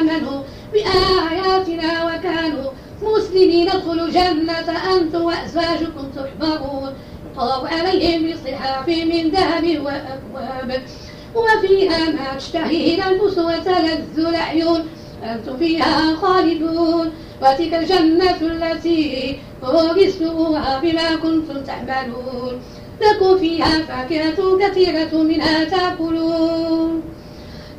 [0.00, 2.70] آمنوا بآياتنا وكانوا
[3.02, 6.92] مسلمين ادخلوا جنة أنتم وأزواجكم تحبرون.
[7.32, 10.82] يطاف عليهم بصحاف من ذهب وأكواب
[11.34, 14.84] وفيها ما تشتهيه الأنفس وتلذ الأعين.
[15.24, 17.10] أنتم فيها خالدون.
[17.42, 22.60] وتلك الجنة التي أورثتموها بما كنتم تعملون.
[23.00, 27.02] لكم فيها فاكهة كثيرة منها تأكلون.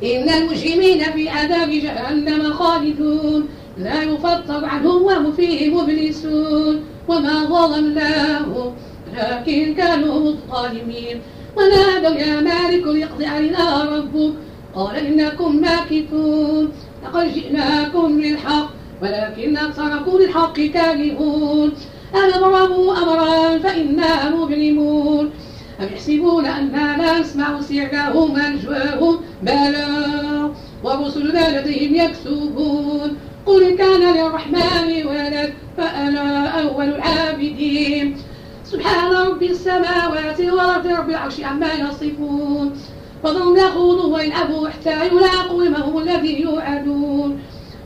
[0.02, 3.48] إن المجرمين في عذاب جهنم خالدون.
[3.78, 6.84] لا يفطر عنهم وهم فيه مبلسون.
[7.08, 8.74] وما ظلمناهم
[9.16, 11.20] لكن كانوا الظالمين
[11.56, 14.32] ونادوا يا مالك ليقضي علينا ربك.
[14.74, 16.72] قال إنكم ماكثون.
[17.04, 18.70] لقد جئناكم للحق
[19.02, 21.72] ولكن أكثركم للحق كارهون
[22.14, 25.30] أم أمروا أمرا فإنا مبلمون
[25.80, 29.88] أم يحسبون أنا لا نسمع سرهم ونجواهم بلى
[30.84, 33.16] ورسلنا لديهم يكسبون.
[33.46, 38.16] قل كان للرحمن ولد فأنا أول العابدين.
[38.64, 42.76] سبحان رب السماوات والأرض رب العرش عما يصفون.
[43.22, 47.40] فضل يخوضوا ويلعبوا حتى يلاقوا هو الذي يوعدون.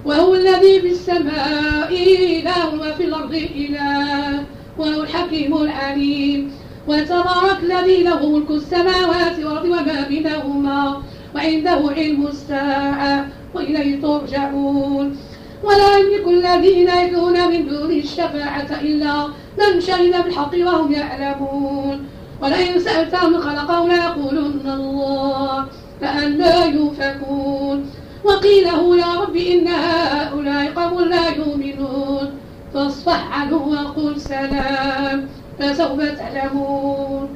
[0.04, 4.44] وهو الذي في السماء إله وفي الأرض إله
[4.78, 6.52] وهو الحكيم العليم.
[6.88, 11.02] وتبارك الذي له ملك السماوات والأرض وما بينهما
[11.34, 15.16] وعنده علم الساعة وإليه ترجعون.
[15.64, 19.26] ولا يملك الذين يدعون من دون الشفاعة إلا
[19.58, 22.06] من شهد بالحق وهم يعلمون.
[22.42, 25.66] ولئن سألتهم خلقهم ليقولن الله
[26.00, 27.90] فأنا يؤفكون.
[28.24, 32.30] وقيله يا رب إن هؤلاء قوم لا يؤمنون.
[32.74, 35.28] فاصفح عنه وقل سلام
[35.58, 37.28] فسوف تعلمون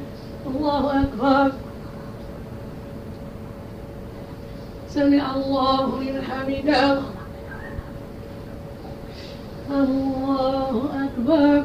[0.47, 1.53] الله أكبر.
[4.89, 6.99] سمع الله لمن حمده.
[9.71, 11.65] الله أكبر.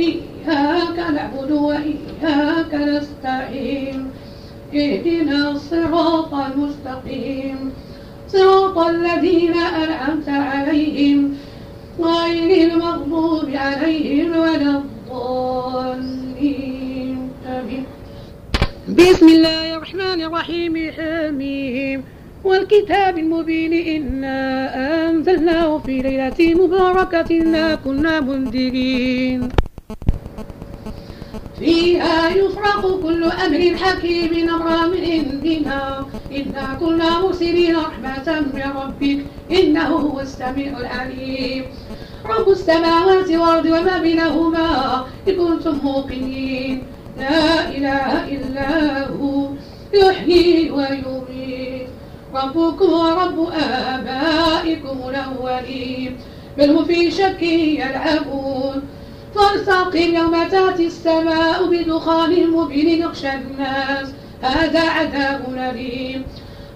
[0.00, 4.10] إياك نعبد وإياك نستعين.
[4.74, 7.72] اهدنا الصراط المستقيم.
[8.28, 11.34] صراط الذين أنعمت عليهم.
[12.00, 16.48] غير المغضوب عليهم ولا الضالين.
[17.46, 17.84] آمين.
[18.88, 20.90] بسم الله الرحمن الرحيم.
[20.96, 22.04] حميم.
[22.44, 23.72] والكتاب المبين.
[23.72, 24.40] إنا
[25.10, 27.42] أنزلناه في ليلة مباركة.
[27.42, 29.48] إنا كنا منذرين.
[31.60, 36.06] فيها يفرق كل أمر حكيم أمرا من عندنا.
[36.32, 39.18] إنا كنا مرسلين رحمة من ربك
[39.50, 41.64] إنه هو السميع العليم.
[42.24, 44.68] رب السماوات والأرض وما بينهما
[45.28, 46.82] إن كنتم موقنين.
[47.18, 48.70] لا إله إلا
[49.08, 49.48] هو
[49.94, 51.88] يحيي ويميت.
[52.34, 53.38] ربكم ورب
[53.92, 56.16] آبائكم الأولين
[56.58, 57.42] بل هم في شك
[57.82, 58.82] يلعبون.
[59.34, 64.08] فارتقب يوم تأتي السماء بدخان مبين يخشى الناس.
[64.42, 66.24] هذا عذاب أليم.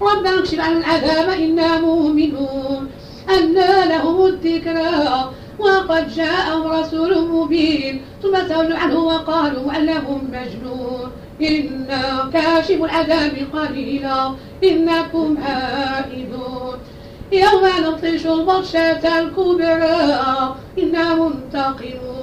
[0.00, 2.90] ربنا اكشف عن العذاب إنا مؤمنون.
[3.38, 8.02] أنى لهم الذكرى وقد جاءهم رسول مبين.
[8.22, 11.10] ثم تولوا عنه وقالوا أنهم مجنون.
[11.42, 14.32] إنا كاشف العذاب قليلا.
[14.64, 16.76] إنكم عائدون
[17.32, 20.54] يوم نبطش البطشة الكبرى.
[20.78, 22.13] إنا منتقمون.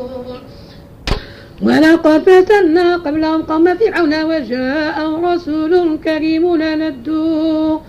[1.63, 7.79] ولقد فتنا قبلهم قوم فرعون وجاءهم رسول كريم ندوا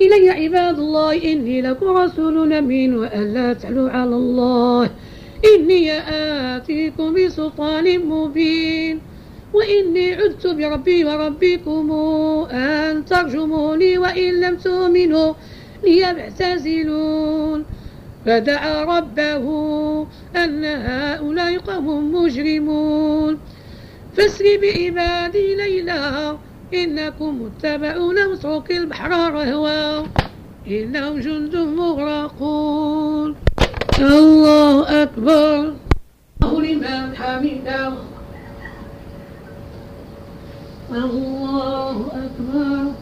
[0.00, 4.90] إلي عباد الله إني لكم رسول أمين وألا تعلوا على الله.
[5.54, 5.92] إني
[6.56, 9.00] آتيكم بسلطان مبين
[9.54, 11.90] وإني عدت بربي وربكم
[12.50, 15.32] أن ترجموني وإن لم تؤمنوا
[15.84, 17.64] لي فاعتزلون
[18.26, 19.44] فدعا ربه
[20.36, 23.38] أن هؤلاء قوم مجرمون.
[24.16, 26.36] فاسر بعبادي ليلا
[26.74, 30.06] إنكم متبعون واترك البحر رهوا
[30.66, 33.36] إنهم جند مغرقون.
[33.98, 35.74] الله أكبر.
[36.42, 37.92] الله لمن حمده.
[40.90, 43.01] الله أكبر.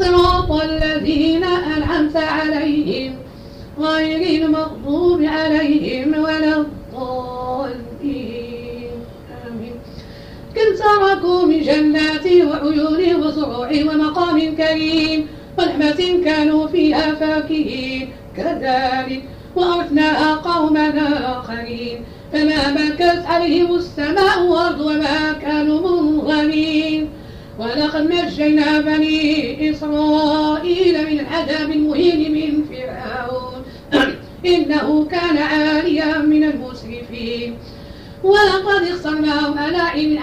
[0.00, 3.14] صراط الذين أنعمت عليهم
[3.78, 8.10] غير المغضوب عليهم ولا الضالين.
[9.46, 9.74] آمين.
[10.54, 15.26] كم تركوا من جنات وعيون وزروع ومقام كريم
[15.58, 18.08] ونعمة كانوا فيها فاكهين.
[18.36, 19.22] كذلك
[19.56, 20.88] وأرثناها قوما
[21.36, 22.04] آخرين.
[22.32, 27.08] فما بكت عليهم السماء والأرض وما كانوا منغنين.
[27.60, 33.62] ولقد نجينا بني إسرائيل من العذاب المهين من فرعون.
[34.54, 37.58] إنه كان عاليا من المسرفين.
[38.24, 39.76] ولقد اخترناهم على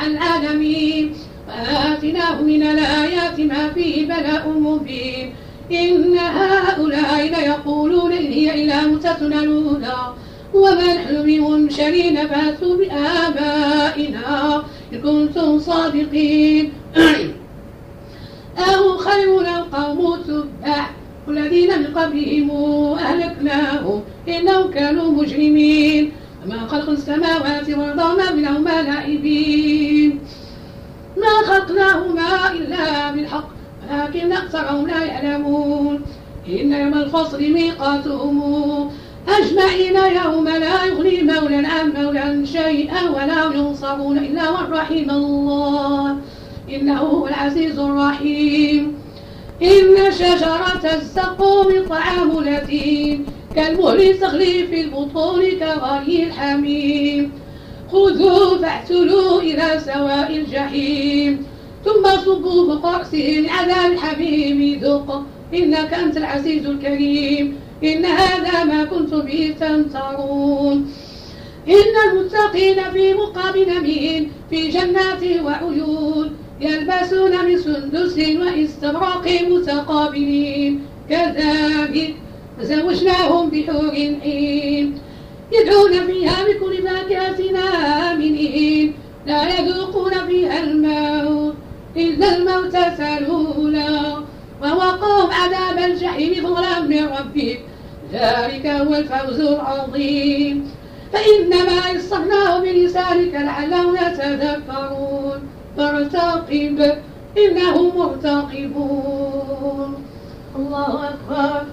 [0.07, 1.13] العالمين.
[1.47, 5.33] وآتناه من الآيات ما فيه بلاء مبين.
[5.71, 10.13] إن هؤلاء ليقولون إن هي إلا متتنا الأولى.
[10.53, 14.63] وما نحن بمنشرين فأتوا بآبائنا
[14.93, 16.71] إن كنتم صادقين.
[18.69, 20.89] أو خير القوم تبع
[21.27, 22.51] والذين من قبلهم
[22.97, 24.03] أهلكناهم.
[24.27, 26.11] إنهم كانوا مجرمين.
[26.45, 30.19] وما خلق السماوات والأرض وما بينهما لاعبين
[31.17, 33.49] ما خلقناهما إلا بالحق
[33.91, 36.01] ولكن أكثرهم لا يعلمون.
[36.47, 38.89] إن يوم الفصل ميقاتهم.
[39.27, 46.17] أجمعين يوم لا يغني مولا عن مولا شيئا ولا ينصرون إلا من رحم الله.
[46.69, 48.93] إنه هو العزيز الرحيم.
[49.61, 57.31] إن شجرة الزقوم طعام اليتيم كالمهل تغلي في البطون كغلي الحميم.
[57.91, 61.45] خذوه فاعتلوه إلى سواء الجحيم.
[61.85, 64.79] ثم صبوا فوق رأسه من عذاب الحميم.
[64.83, 67.55] ذق إنك أنت العزيز الكريم.
[67.83, 70.91] إن هذا ما كنت به تمترون.
[71.67, 76.31] إن المتقين في مقام نمين في جنات وعيون.
[76.61, 80.85] يلبسون من سندس واستبرق متقابلين.
[81.09, 82.15] كذلك
[82.59, 83.91] فزوجناهم بحور
[84.23, 84.99] عين.
[85.51, 87.39] يدعون فيها بكل فاكهة
[88.11, 88.93] آمنين.
[89.27, 91.55] لا يذوقون فيها الموت
[91.95, 94.17] إلا الموتة الأولى.
[94.61, 97.59] ووقوهم عذاب الجحيم فضلا من ربك
[98.13, 100.71] ذلك هو الفوز العظيم.
[101.13, 105.39] فإنما يسرناه بلسانك لعلهم يتذكرون.
[105.77, 106.97] فارتقب
[107.37, 109.95] إنهم مرتقبون.
[110.55, 111.65] الله أكبر.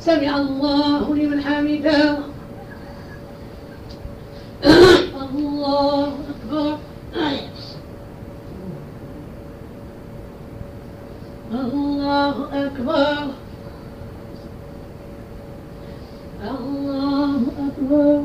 [0.00, 2.18] سمع الله لمن حمده.
[5.22, 6.78] الله أكبر.
[11.52, 13.26] الله أكبر.
[16.50, 18.24] الله أكبر.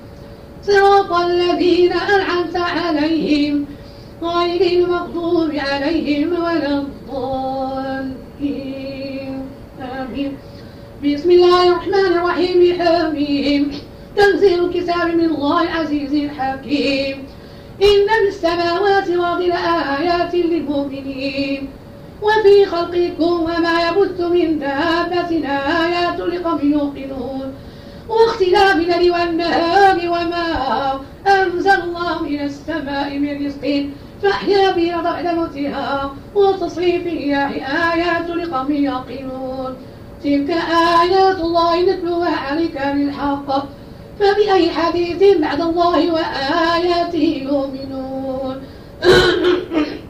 [0.63, 3.65] صراط الذين أنعمت عليهم
[4.23, 8.21] غير المغضوب عليهم ولا الضالين.
[9.81, 10.37] آمين.
[11.05, 13.71] بسم الله الرحمن الرحيم حميم
[14.17, 17.23] تنزيل الكتاب من الله العزيز الحكيم.
[17.81, 21.69] إن في السماوات والأرض لآيات للمؤمنين.
[22.21, 25.31] وفي خلقكم وما يبث من دابة
[25.85, 27.53] آيات لقوم يوقنون.
[28.11, 33.85] واختلاف الليل والنهار وما أنزل الله من السماء من رزق.
[34.23, 37.51] فأحيا به بعد موتها وتصريف الرياح
[37.93, 39.75] آيات لقوم يعقلون
[40.23, 40.49] تلك
[41.01, 43.65] آيات الله نتلوها عليك بالحق.
[44.19, 48.61] فبأي حديث بعد الله وآياته يؤمنون؟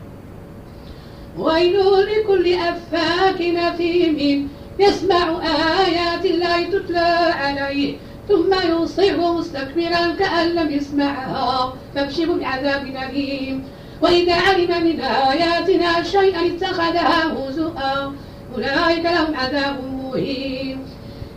[1.40, 4.50] ويل لكل أفاك نثيم
[4.80, 5.42] يسمع
[5.86, 7.96] آيات الله تتلى عليه
[8.30, 13.64] ثم يصير مستكبرا كأن لم يسمعها فابشر بعذاب أليم.
[14.02, 18.14] وإذا علم من آياتنا شيئا اتخذها هزؤا
[18.56, 20.80] أولئك لهم عذاب مهين.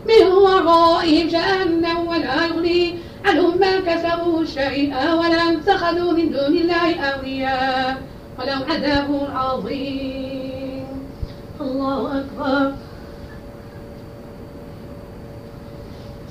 [0.09, 8.03] من ورائهم جهنم ولا يغني عنهم ما كسبوا شيئا ولا اتخذوا من دون الله أولياء.
[8.39, 10.87] ولهم عذاب عظيم.
[11.61, 12.73] الله أكبر.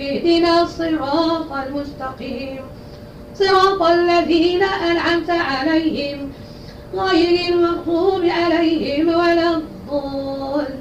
[0.00, 2.60] اهدنا الصراط المستقيم.
[3.34, 6.32] صراط الذين أنعمت عليهم
[6.94, 10.80] غير المغضوب عليهم ولا الضالين.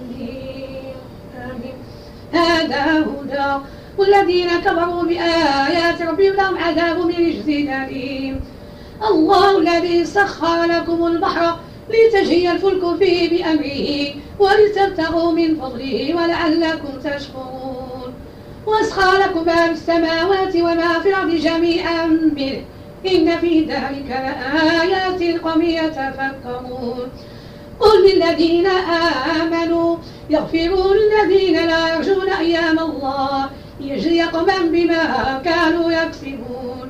[1.35, 1.77] آمين.
[2.33, 3.63] هذا هدى
[3.97, 8.41] والذين كفروا بآيات ربهم لهم عذاب من رجز أليم.
[9.09, 11.59] الله الذي سخر لكم البحر
[11.89, 17.78] لتجري الفلك فيه بأمره ولتبتغوا من فضله ولعلكم تشكرون.
[18.69, 22.61] واسخر لكم ما في السماوات وما في الأرض جميعا منه
[23.05, 27.09] إن في ذلك لآيات قوم يتفكرون.
[27.79, 28.67] قل للذين
[29.41, 29.97] آمنوا
[30.29, 33.49] يغفروا للذين لا يرجون أيام الله
[33.81, 36.89] يجزي قوما بما كانوا يكسبون.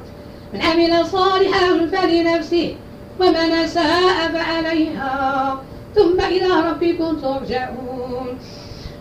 [0.54, 2.76] من عمل صالحا فلنفسه
[3.20, 5.62] ومن أساء فعليها
[5.96, 8.38] ثم إلى ربكم ترجعون.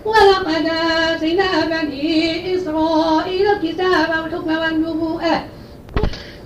[0.08, 0.66] ولقد
[1.10, 5.44] آتينا بني إسرائيل الكتاب والحكم والنبوءة.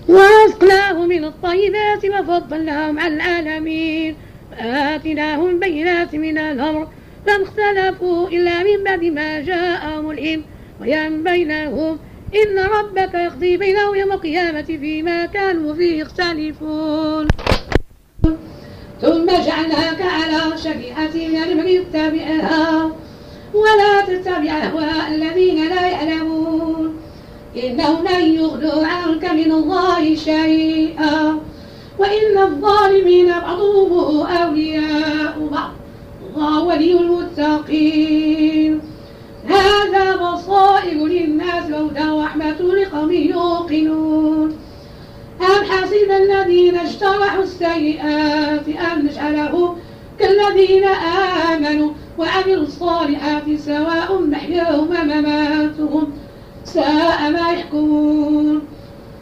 [0.08, 4.16] ورزقناهم من الطيبات وفضلناهم على العالمين.
[4.52, 6.88] وآتيناهم بينات من الأمر.
[7.28, 10.42] لم اختلفوا إلا من بعد ما جاءهم العلم.
[10.80, 11.98] ويم بينهم.
[12.34, 17.28] إن ربك يقضي بينهم يوم القيامة فيما كانوا فيه يختلفون.
[19.02, 21.14] ثم جعلناك على شريعة
[21.54, 22.90] من اتبعها
[23.54, 26.96] ولا تتبع أهواء الذين لا يعلمون.
[27.64, 31.38] إنهم لن يغنوا عنك من الله شيئا.
[31.98, 33.92] وإن الظالمين بعضهم
[34.26, 35.70] أولياء بعض.
[36.36, 38.80] الله ولي المتقين.
[39.46, 44.58] هذا بصائر للناس وهدى ورحمة لقوم يوقنون.
[45.40, 49.76] أم حسب الذين اجترحوا السيئات أن نجعلهم
[50.18, 50.84] كالذين
[51.52, 56.12] آمنوا وعملوا الصالحات سواء محياهم ومماتهم
[56.64, 58.62] ساء ما يحكمون.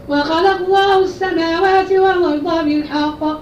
[0.09, 3.41] وخلق الله السماوات والأرض بالحق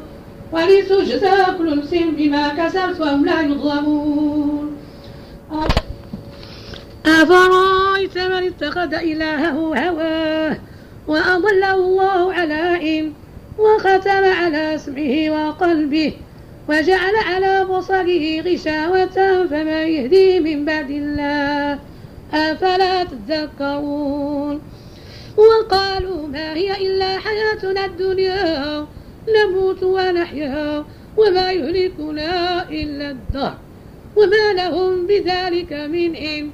[0.52, 4.76] ولتجزى كل نفس بما كسبت وهم لا يظلمون.
[7.06, 10.56] أفرأيت من اتخذ إلهه هواه
[11.08, 13.12] وأضله الله على علم
[13.58, 16.12] وختم على اسمه وقلبه
[16.68, 21.78] وجعل على بصره غشاوة فمن يهدي من بعد الله.
[22.34, 24.60] أفلا تذكرون؟
[25.36, 28.86] وقالوا ما هي إلا حياتنا الدنيا
[29.28, 30.84] نموت ونحيا
[31.16, 33.58] وما يهلكنا إلا الدهر.
[34.16, 36.50] وما لهم بذلك من إن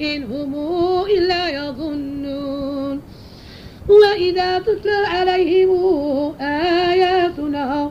[0.00, 0.54] إن هم
[1.06, 3.02] إلا يظنون.
[3.88, 7.90] وإذا تتلى عليهم آياتنا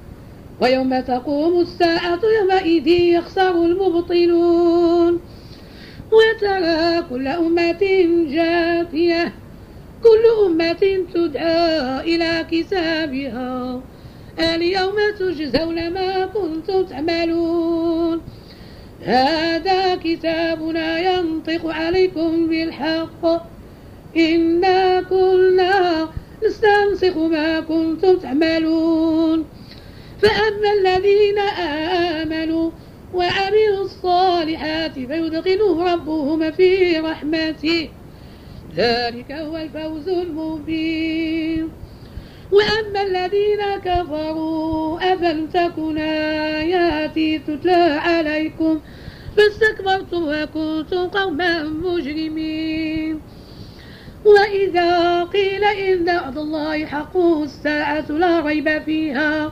[0.61, 5.21] ويوم تقوم الساعة يومئذ يخسر المبطلون
[6.11, 7.83] وترى كل أمة
[8.29, 9.33] جاثية
[10.03, 13.81] كل أمة تدعى إلى كتابها
[14.39, 18.21] اليوم تجزون ما كنتم تعملون.
[19.03, 23.23] هذا كتابنا ينطق عليكم بالحق.
[24.17, 26.07] إنا كنا
[26.45, 29.45] نستنسخ ما كنتم تعملون.
[30.21, 31.39] فأما الذين
[32.19, 32.71] آمنوا
[33.13, 37.89] وعملوا الصالحات فيدخلهم ربهم في رحمته.
[38.75, 41.69] ذلك هو الفوز المبين.
[42.51, 48.79] وأما الذين كفروا أفلم تكن آياتي تتلى عليكم؟
[49.37, 53.21] فاستكبرتم وكنتم قوما مجرمين.
[54.25, 59.51] وإذا قيل إن وعد الله حق الساعة لا ريب فيها.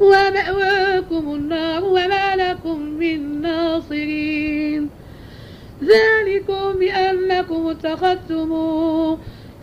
[0.00, 4.90] ومأواكم النار وما لكم من ناصرين.
[5.82, 8.52] ذلكم بأنكم اتخذتم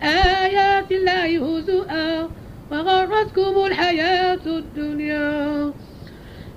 [0.02, 2.28] آيات الله هزؤا
[2.70, 5.72] وغرتكم الحياة الدنيا.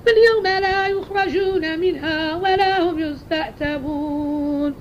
[0.05, 4.75] فاليوم لا يخرجون منها ولا هم يستعتبون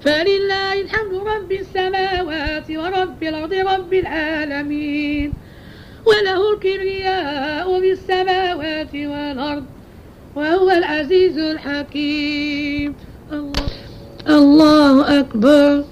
[0.00, 5.32] فلله الحمد رب السماوات ورب الأرض رب العالمين.
[6.06, 9.64] وله الكبرياء في السماوات والأرض
[10.36, 12.94] وهو العزيز الحكيم.
[13.32, 13.52] الله,
[14.28, 15.84] الله أكبر.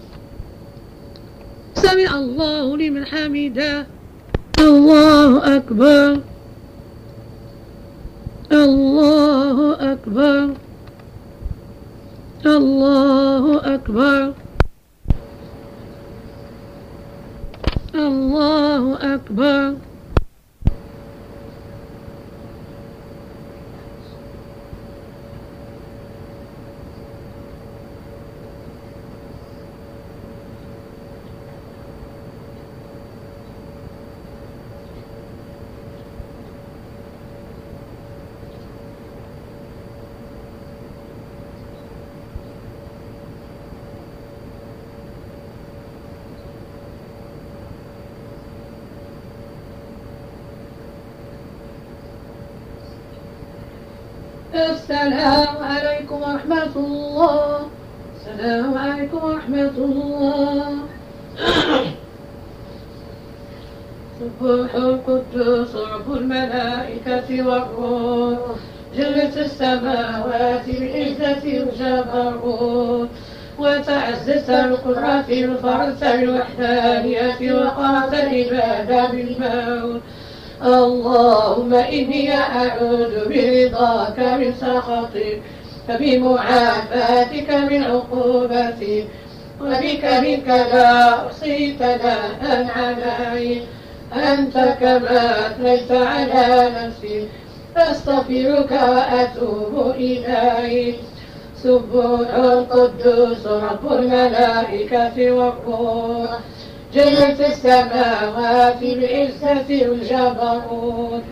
[1.75, 3.87] سمع الله لمن حمده.
[4.59, 6.21] الله أكبر.
[8.53, 10.55] الله أكبر.
[12.47, 14.33] الله أكبر.
[17.95, 19.92] الله أكبر.
[55.13, 57.69] السلام عليكم ورحمة الله.
[58.17, 60.69] السلام عليكم ورحمة الله.
[64.21, 68.57] سبوح القدوس رب الملائكة والروح.
[68.97, 73.09] جلت السماوات بعزة الجبروت
[73.59, 80.01] وتعزز القدرة الفرس الوحدانية وقامت العبادة بالموت.
[80.65, 85.43] اللهم إني أعوذ برضاك من سخطك
[85.89, 89.07] فبمعافاتك من عقوبتك
[89.61, 93.63] وبك منك لا أحصي ثناء عليك
[94.13, 97.29] أنت كما أثنيت على نفسي
[97.77, 100.97] أستغفرك وأتوب إليك.
[101.63, 106.31] سبوح القدوس رب الملائكة والروح.
[106.95, 111.23] جنة السماوات بعزة الجبروت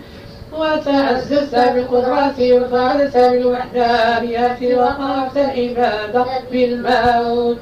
[0.53, 7.59] وتعززت بالقدرة وفعلت بالوحدانية وقفت العبادة بالموت.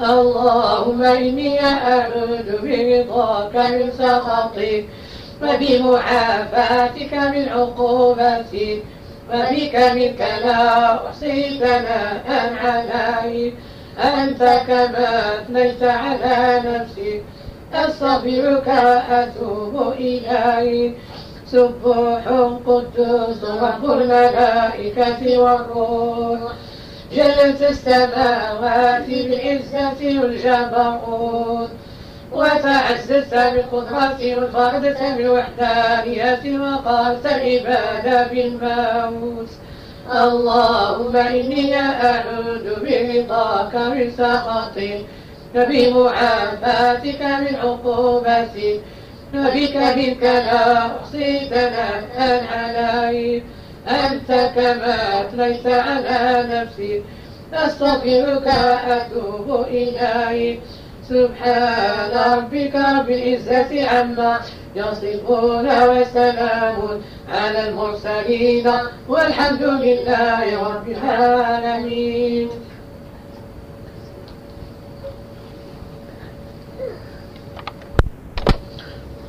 [0.00, 4.84] اللهم إني أعوذ برضاك من سخطك
[5.42, 8.82] وبمعافاتك من عقوبتك
[9.32, 12.26] وبك منك لا أحصي ثناء
[12.64, 13.54] عليك.
[13.98, 17.22] أنت كما أثنيت على نفسك
[17.74, 20.94] أستغفرك وأتوب إليك.
[21.46, 22.22] سبوح
[22.66, 26.52] قدوس رب الملائكة والروح.
[27.12, 31.70] جلت السماوات بالعزة والجبروت.
[32.32, 39.48] وتعززت بالقدرة وانفردت بالوحدانية وقالت العباد بالموت.
[40.12, 45.00] اللهم إني أعوذ برضاك من سخطك.
[45.54, 48.80] وبمعافاتك من عقوبتك
[49.34, 53.44] وبك منك لا أحصي ثناء عليك
[53.88, 57.02] أنت كما أثنيت على نفسك
[57.54, 60.60] أستغفرك وأتوب إليك.
[61.08, 64.40] سبحان ربك رب العزة عما
[64.76, 66.78] يصفون وسلام
[67.28, 68.70] على المرسلين.
[69.08, 72.48] والحمد لله رب العالمين.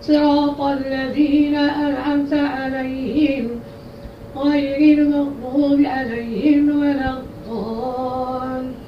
[0.00, 3.48] صراط الذين أنعمت عليهم
[4.36, 8.80] غير المغضوب عليهم ولا الضالين.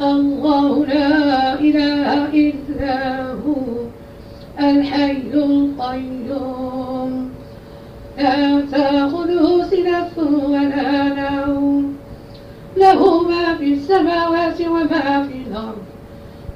[0.00, 2.96] الله لا إله إلا
[3.32, 3.64] هو
[4.60, 7.12] الحي القيوم.
[8.18, 10.16] لا تأخذه سنة
[10.48, 10.90] ولا
[11.20, 11.96] نوم.
[12.76, 15.87] له ما في السماوات وما في الأرض.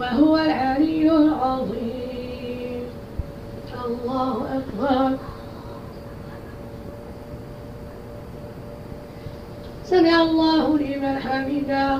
[0.00, 2.82] وهو العلي العظيم.
[3.84, 5.18] الله أكبر.
[9.84, 11.98] سمع الله لمن حمده.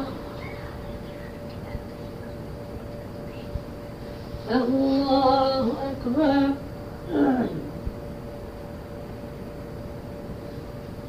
[4.51, 6.51] الله أكبر.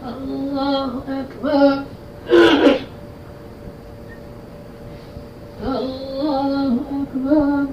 [0.03, 1.83] الله أكبر.
[5.63, 7.65] الله أكبر.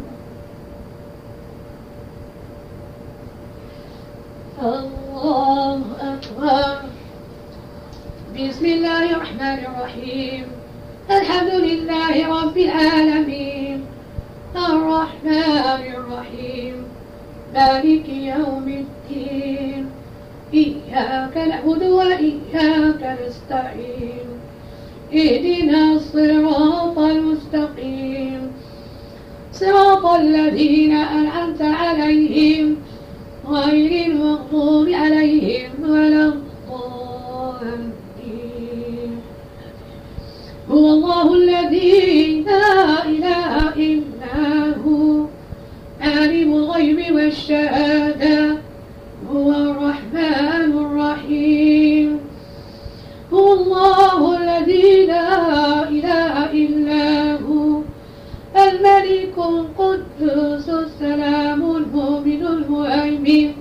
[4.63, 6.81] الله أكبر.
[8.35, 10.47] بسم الله الرحمن الرحيم.
[11.11, 13.85] الحمد لله رب العالمين.
[14.57, 16.85] الرحمن الرحيم.
[17.55, 19.91] مالك يوم الدين.
[20.55, 24.28] إياك نعبد وإياك نستعين.
[25.13, 28.53] اهدنا الصراط المستقيم.
[29.53, 32.77] صراط الذين أنعمت عليهم
[33.49, 37.99] غير المغضوب عليهم ولا الضالين.
[40.71, 45.25] هو الله الذي لا إله إلا هو
[46.01, 48.59] عالم الغيب والشهادة
[49.33, 52.28] هو الرحمن الرحيم.
[53.33, 57.81] هو الله الذي لا إله إلا هو.
[58.57, 63.53] الملك القدوس السلام المؤمن المهيمن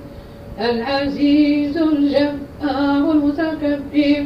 [0.59, 4.25] العزيز الجبار المتكبر.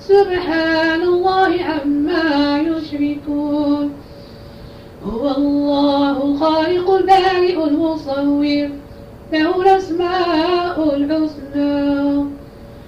[0.00, 3.92] سبحان الله عما يشركون.
[5.04, 8.68] هو الله الخالق البارئ المصور.
[9.32, 12.27] له الأسماء الحسنى.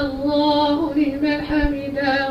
[0.00, 2.28] الله لمن حمده.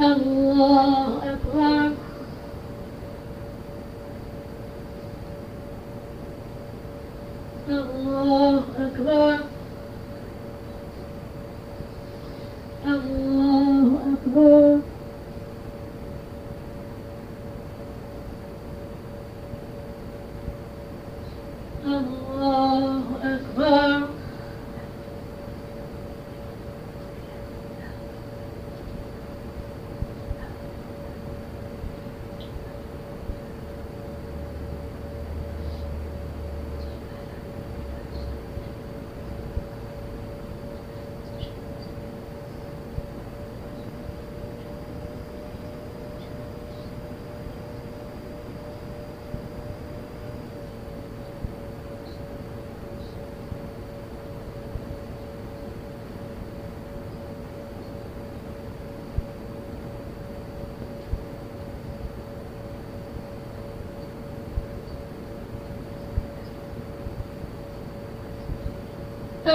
[0.00, 1.92] الله أكبر
[7.68, 9.38] الله أكبر
[12.86, 14.78] الله أكبر
[21.86, 24.08] الله أكبر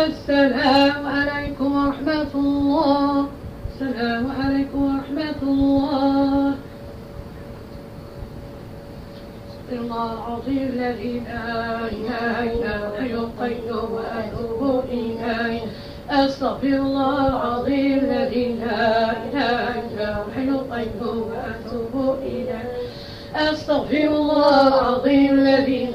[0.03, 3.27] السلام عليكم ورحمة الله.
[3.71, 6.53] السلام عليكم ورحمة الله.
[9.71, 15.61] الله العظيم الذي لا إله إلا هو الحي القيوم وأتوب إليه
[16.09, 22.69] أستغفر الله العظيم الذي لا إله إلا هو الحي القيوم وأتوب إليه
[23.35, 25.89] أستغفر الله العظيم الذي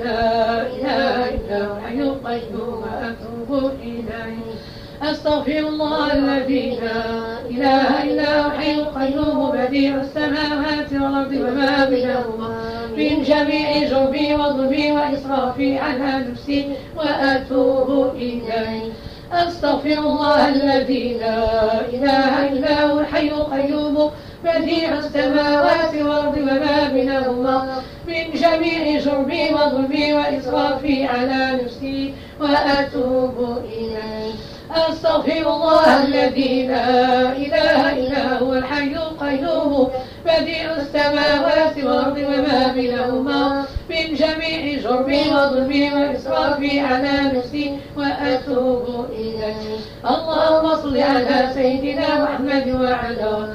[5.11, 7.03] أستغفر الله الذي لا
[7.51, 12.51] إله إلا هو الحي القيوم بديع السماوات والأرض وما بينهما
[12.97, 18.93] من جميع جربي وظلمي وإسرافي على نفسي وأتوب إليه.
[19.33, 24.11] أستغفر الله الذي لا إله إلا هو الحي القيوم
[24.45, 34.33] بديع السماوات والأرض وما بينهما من جميع جرمي وظلمي وإسرافي على نفسي وأتوب إليه.
[34.71, 39.89] أستغفر الله الذي لا إله إلا هو الحي القيوم.
[40.27, 43.65] بديع السماوات والأرض وما بينهما.
[43.91, 49.79] من جميع جرمي وظلمي وإسرافي على نفسي وأتوب إليه.
[50.05, 53.55] اللهم صل على سيدنا محمد وعلى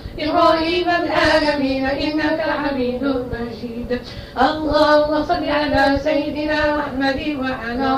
[0.23, 3.89] إبراهيم العالمين إنك حميد مجيد.
[4.37, 7.91] اللهم صل على سيدنا محمد وعلى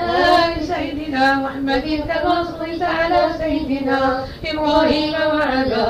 [0.00, 5.84] آل سيدنا محمد كما صليت على سيدنا إبراهيم وعلى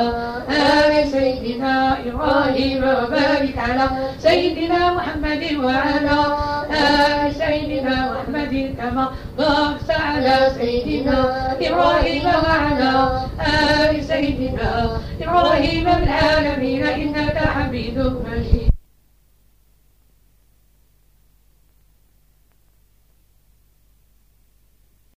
[0.51, 3.87] آل سيدنا إبراهيم وبارك على
[4.19, 6.19] سيدنا محمد وعلى
[6.71, 9.05] آل سيدنا محمد كما
[9.39, 11.19] باركت على سيدنا
[11.61, 12.93] إبراهيم وعلى
[13.41, 14.71] آل سيدنا
[15.23, 18.71] إبراهيم العالمين إنك حميد مجيد.